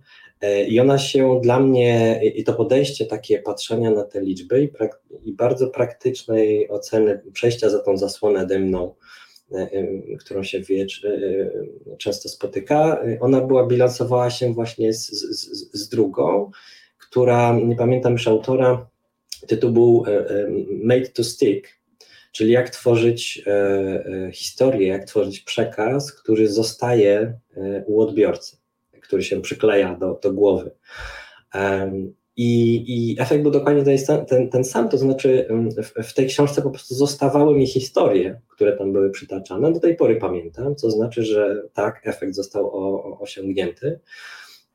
I 0.68 0.80
ona 0.80 0.98
się 0.98 1.40
dla 1.42 1.60
mnie, 1.60 2.20
i 2.34 2.44
to 2.44 2.52
podejście 2.52 3.06
takie 3.06 3.38
patrzenia 3.38 3.90
na 3.90 4.04
te 4.04 4.20
liczby 4.20 4.62
i, 4.62 4.68
prak, 4.68 5.02
i 5.24 5.32
bardzo 5.32 5.68
praktycznej 5.68 6.68
oceny 6.68 7.22
przejścia 7.32 7.70
za 7.70 7.78
tą 7.78 7.96
zasłonę 7.96 8.46
dymną, 8.46 8.94
e, 9.52 9.56
e, 9.56 10.16
którą 10.16 10.42
się 10.42 10.60
wie, 10.60 10.82
e, 10.82 11.96
często 11.96 12.28
spotyka, 12.28 13.02
ona 13.20 13.40
była, 13.40 13.66
bilansowała 13.66 14.30
się 14.30 14.54
właśnie 14.54 14.92
z, 14.92 15.10
z, 15.10 15.70
z 15.72 15.88
drugą, 15.88 16.50
która, 16.98 17.52
nie 17.64 17.76
pamiętam 17.76 18.12
już 18.12 18.28
autora, 18.28 18.88
tytuł 19.46 19.70
był 19.70 20.04
Made 20.84 21.08
to 21.08 21.24
Stick, 21.24 21.68
czyli 22.32 22.52
jak 22.52 22.70
tworzyć 22.70 23.44
historię, 24.32 24.88
jak 24.88 25.04
tworzyć 25.04 25.40
przekaz, 25.40 26.12
który 26.12 26.48
zostaje 26.48 27.38
u 27.86 28.00
odbiorcy 28.00 28.59
który 29.10 29.22
się 29.22 29.40
przykleja 29.40 29.94
do, 29.94 30.20
do 30.22 30.32
głowy. 30.32 30.70
I, 32.36 32.84
I 32.86 33.20
efekt 33.20 33.42
był 33.42 33.50
dokładnie 33.52 33.98
ten, 34.06 34.26
ten, 34.26 34.50
ten 34.50 34.64
sam, 34.64 34.88
to 34.88 34.98
znaczy 34.98 35.48
w, 35.82 36.08
w, 36.08 36.14
tej 36.14 36.26
książce 36.26 36.62
po 36.62 36.70
prostu 36.70 36.94
zostawały 36.94 37.58
mi 37.58 37.66
historie, 37.66 38.40
które 38.48 38.76
tam 38.76 38.92
były 38.92 39.10
przytaczane. 39.10 39.72
Do 39.72 39.80
tej 39.80 39.96
pory 39.96 40.16
pamiętam, 40.16 40.76
co 40.76 40.90
znaczy, 40.90 41.22
że 41.22 41.62
tak, 41.72 42.00
efekt 42.04 42.34
został 42.34 42.66
o, 42.66 43.04
o 43.04 43.18
osiągnięty. 43.20 44.00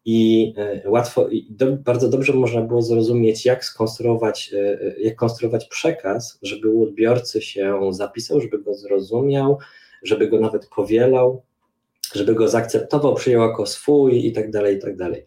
I 0.05 0.53
e, 0.57 0.89
łatwo, 0.89 1.27
i 1.27 1.47
do, 1.49 1.71
bardzo 1.71 2.09
dobrze 2.09 2.33
można 2.33 2.61
było 2.61 2.81
zrozumieć, 2.81 3.45
jak 3.45 3.65
skonstruować, 3.65 4.53
e, 4.53 4.81
e, 4.81 4.99
jak 4.99 5.15
konstruować 5.15 5.65
przekaz, 5.65 6.39
żeby 6.41 6.69
u 6.69 6.83
odbiorcy 6.83 7.41
się 7.41 7.79
zapisał, 7.91 8.41
żeby 8.41 8.63
go 8.63 8.73
zrozumiał, 8.73 9.57
żeby 10.03 10.27
go 10.27 10.39
nawet 10.39 10.69
powielał, 10.75 11.41
żeby 12.13 12.35
go 12.35 12.47
zaakceptował, 12.47 13.15
przyjął 13.15 13.41
jako 13.41 13.65
swój 13.65 14.27
i 14.27 14.33
tak 14.33 14.51
dalej, 14.51 14.77
i 14.77 14.79
tak 14.79 14.97
dalej. 14.97 15.25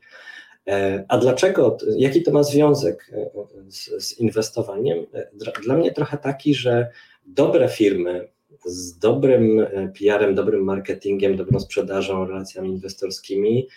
E, 0.68 1.04
a 1.08 1.18
dlaczego, 1.18 1.76
jaki 1.96 2.22
to 2.22 2.32
ma 2.32 2.42
związek 2.42 3.10
e, 3.12 3.30
z, 3.68 4.04
z 4.04 4.20
inwestowaniem? 4.20 5.06
E, 5.14 5.28
dla 5.62 5.76
mnie 5.76 5.92
trochę 5.92 6.18
taki, 6.18 6.54
że 6.54 6.90
dobre 7.26 7.68
firmy 7.68 8.28
z 8.64 8.98
dobrym 8.98 9.66
PR-em, 9.98 10.34
dobrym 10.34 10.64
marketingiem, 10.64 11.36
dobrą 11.36 11.60
sprzedażą, 11.60 12.26
relacjami 12.26 12.70
inwestorskimi 12.70 13.68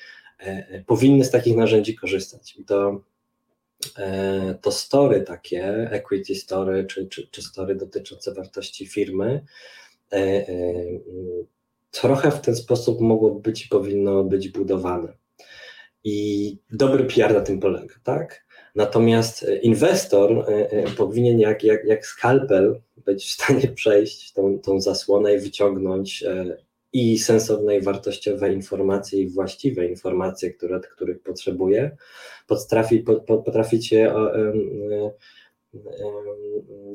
powinny 0.86 1.26
z 1.26 1.32
takich 1.32 1.56
narzędzi 1.56 1.96
korzystać. 1.96 2.58
To, 2.68 3.02
to 4.62 4.72
story 4.72 5.22
takie, 5.22 5.90
equity 5.92 6.36
story, 6.36 6.86
czy, 6.86 7.08
czy, 7.08 7.28
czy 7.28 7.42
story 7.42 7.76
dotyczące 7.76 8.34
wartości 8.34 8.88
firmy, 8.88 9.46
trochę 11.92 12.32
w 12.32 12.42
ten 12.42 12.56
sposób 12.56 13.02
mogło 13.02 13.36
być 13.36 13.66
i 13.66 13.70
powinno 13.70 14.24
być 14.24 14.50
budowane. 14.50 15.14
I 16.04 16.58
dobry 16.72 17.04
PR 17.04 17.34
na 17.34 17.42
tym 17.42 17.60
polega, 17.60 17.96
tak? 18.04 18.46
Natomiast 18.76 19.44
e, 19.44 19.56
inwestor 19.56 20.32
e, 20.32 20.72
e, 20.72 20.84
powinien 20.84 21.40
jak, 21.40 21.64
jak, 21.64 21.86
jak 21.86 22.06
skalpel 22.06 22.82
być 23.06 23.26
w 23.26 23.32
stanie 23.32 23.68
przejść 23.82 24.34
tą, 24.34 24.60
tą 24.60 24.82
zasłonę 24.82 25.36
i 25.36 25.40
wyciągnąć 25.40 26.24
i 26.94 27.20
sensowne 27.20 27.78
i 27.78 27.82
wartościowe 27.82 28.54
informacje 28.54 29.20
i 29.22 29.30
właściwe 29.30 29.88
informacje, 29.88 30.54
które, 30.54 30.80
których 30.80 31.22
potrzebuje, 31.22 31.98
potrafi, 32.48 33.06
potrafić 33.28 33.92
je 33.92 34.14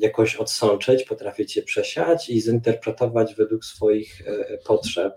jakoś 0.00 0.36
odsączyć, 0.36 1.04
potrafić 1.04 1.56
je 1.56 1.62
przesiać 1.62 2.30
i 2.30 2.40
zinterpretować 2.40 3.34
według 3.34 3.64
swoich 3.64 4.28
e, 4.28 4.58
potrzeb, 4.58 5.14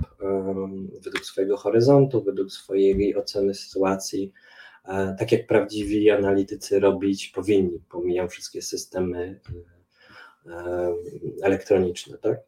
według 1.04 1.26
swojego 1.26 1.58
horyzontu, 1.58 2.24
według 2.24 2.52
swojej 2.52 3.15
oceny 3.15 3.54
sytuacji, 3.54 4.32
e, 4.88 5.15
tak 5.19 5.32
jak 5.32 5.48
prawdziwi 5.48 6.10
analitycy 6.10 6.80
robić 6.80 7.28
powinni. 7.28 7.80
Pomijam 7.89 8.30
wszystkie 8.30 8.62
systemy 8.62 9.39
e, 10.45 10.93
elektroniczne, 11.41 12.17
tak? 12.17 12.39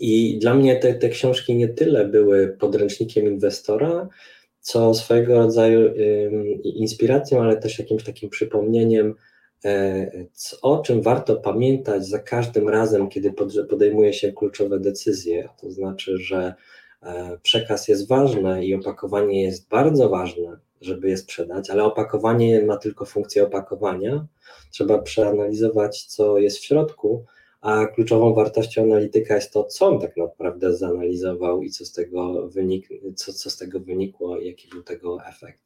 I 0.00 0.38
dla 0.38 0.54
mnie 0.54 0.76
te, 0.76 0.94
te 0.94 1.08
książki 1.08 1.54
nie 1.54 1.68
tyle 1.68 2.08
były 2.08 2.48
podręcznikiem 2.48 3.26
inwestora, 3.26 4.08
co 4.60 4.94
swojego 4.94 5.34
rodzaju 5.34 5.94
inspiracją, 6.62 7.42
ale 7.42 7.56
też 7.56 7.78
jakimś 7.78 8.04
takim 8.04 8.30
przypomnieniem, 8.30 9.14
o 10.62 10.78
czym 10.78 11.02
warto 11.02 11.36
pamiętać 11.36 12.06
za 12.06 12.18
każdym 12.18 12.68
razem, 12.68 13.08
kiedy 13.08 13.32
podejmuje 13.70 14.12
się 14.12 14.32
kluczowe 14.32 14.80
decyzje. 14.80 15.48
To 15.60 15.70
znaczy, 15.70 16.18
że 16.18 16.54
e, 17.02 17.38
przekaz 17.42 17.88
jest 17.88 18.08
ważny 18.08 18.66
i 18.66 18.74
opakowanie 18.74 19.42
jest 19.42 19.68
bardzo 19.68 20.08
ważne, 20.08 20.56
żeby 20.80 21.08
je 21.08 21.16
sprzedać, 21.16 21.70
ale 21.70 21.84
opakowanie 21.84 22.64
ma 22.64 22.76
tylko 22.76 23.04
funkcję 23.04 23.44
opakowania. 23.44 24.26
Trzeba 24.70 24.98
przeanalizować, 24.98 26.04
co 26.04 26.38
jest 26.38 26.58
w 26.58 26.64
środku, 26.64 27.24
a 27.60 27.86
kluczową 27.86 28.34
wartością 28.34 28.82
analityka 28.82 29.34
jest 29.34 29.52
to, 29.52 29.64
co 29.64 29.86
on 29.86 30.00
tak 30.00 30.16
naprawdę 30.16 30.76
zanalizował 30.76 31.62
i 31.62 31.70
co 31.70 31.84
z 31.84 31.92
tego, 31.92 32.48
wynik, 32.48 32.88
co, 33.14 33.32
co 33.32 33.50
z 33.50 33.56
tego 33.56 33.80
wynikło, 33.80 34.40
jaki 34.40 34.68
był 34.68 34.82
tego 34.82 35.18
efekt. 35.26 35.60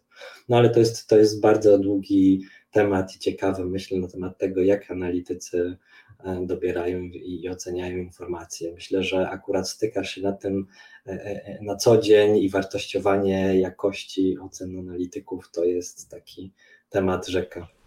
No 0.48 0.56
ale 0.56 0.70
to 0.70 0.80
jest, 0.80 1.06
to 1.06 1.18
jest 1.18 1.40
bardzo 1.40 1.78
długi 1.78 2.42
temat 2.70 3.16
i 3.16 3.18
ciekawy, 3.18 3.64
myślę, 3.64 3.98
na 3.98 4.08
temat 4.08 4.38
tego, 4.38 4.62
jak 4.62 4.90
analitycy 4.90 5.76
e, 6.24 6.46
dobierają 6.46 7.02
i 7.02 7.48
oceniają 7.48 7.98
informacje. 7.98 8.72
Myślę, 8.72 9.02
że 9.02 9.30
akurat 9.30 9.68
stykasz 9.68 10.10
się 10.10 10.22
na 10.22 10.32
tym 10.32 10.66
e, 11.06 11.10
e, 11.10 11.58
na 11.62 11.76
co 11.76 11.98
dzień 11.98 12.36
i 12.36 12.50
wartościowanie 12.50 13.60
jakości 13.60 14.38
ocen 14.38 14.78
analityków 14.78 15.50
to 15.50 15.64
jest 15.64 16.10
taki 16.10 16.52
temat 16.90 17.26
rzeka. 17.26 17.77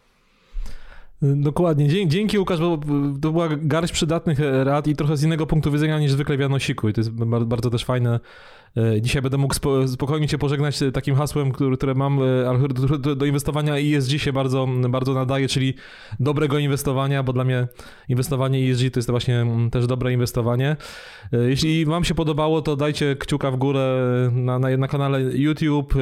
Dokładnie. 1.22 2.08
Dzięki 2.08 2.40
Łukasz, 2.40 2.60
bo 2.60 2.78
to 3.22 3.32
była 3.32 3.50
garść 3.50 3.94
przydatnych 3.94 4.40
rad 4.64 4.88
i 4.88 4.96
trochę 4.96 5.18
z 5.18 5.24
innego 5.24 5.48
punktu 5.48 5.72
widzenia 5.72 6.00
niż 6.00 6.12
zwykle 6.12 6.38
w 6.38 6.40
Janosiku 6.40 6.90
i 6.90 6.94
to 6.94 7.02
jest 7.02 7.12
bardzo 7.46 7.70
też 7.70 7.86
fajne. 7.86 8.20
E, 8.78 9.02
dzisiaj 9.02 9.22
będę 9.22 9.38
mógł 9.38 9.56
spokojnie 9.88 10.28
cię 10.28 10.38
pożegnać 10.38 10.80
takim 10.94 11.16
hasłem, 11.16 11.52
które, 11.52 11.94
mam, 11.96 12.20
e, 12.24 13.16
do 13.16 13.26
inwestowania 13.26 13.76
ESG 13.78 14.12
się 14.18 14.34
bardzo, 14.34 14.68
bardzo 14.90 15.14
nadaje, 15.14 15.48
czyli 15.48 15.74
dobrego 16.20 16.60
inwestowania, 16.60 17.24
bo 17.24 17.34
dla 17.34 17.44
mnie 17.44 17.68
inwestowanie 18.10 18.72
ESG 18.72 18.90
to 18.94 19.00
jest 19.00 19.10
właśnie 19.10 19.46
też 19.72 19.88
dobre 19.88 20.14
inwestowanie. 20.14 20.76
E, 21.34 21.38
jeśli 21.50 21.86
wam 21.86 22.04
się 22.04 22.16
podobało, 22.16 22.62
to 22.62 22.76
dajcie 22.76 23.16
kciuka 23.16 23.52
w 23.52 23.58
górę 23.58 24.02
na, 24.32 24.60
na, 24.60 24.78
na 24.78 24.88
kanale 24.88 25.22
YouTube. 25.22 25.94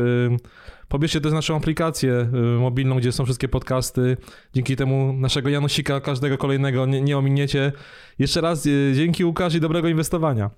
Pobierzcie 0.90 1.22
też 1.22 1.34
naszą 1.34 1.56
aplikację 1.56 2.12
y, 2.12 2.60
mobilną, 2.60 2.96
gdzie 2.96 3.12
są 3.12 3.26
wszystkie 3.26 3.48
podcasty. 3.48 4.18
Dzięki 4.54 4.76
temu 4.76 5.14
naszego 5.14 5.50
Janosika, 5.50 6.02
każdego 6.02 6.38
kolejnego 6.38 6.86
nie, 6.86 7.02
nie 7.02 7.18
ominiecie. 7.18 7.72
Jeszcze 8.20 8.42
raz 8.42 8.66
y, 8.66 8.92
dzięki 8.96 9.26
Łukasz 9.26 9.56
i 9.56 9.60
dobrego 9.60 9.88
inwestowania. 9.88 10.50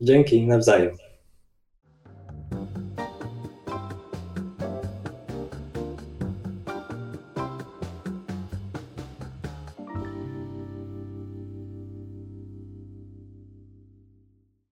Dzięki, 0.00 0.46
nawzajem. 0.46 0.96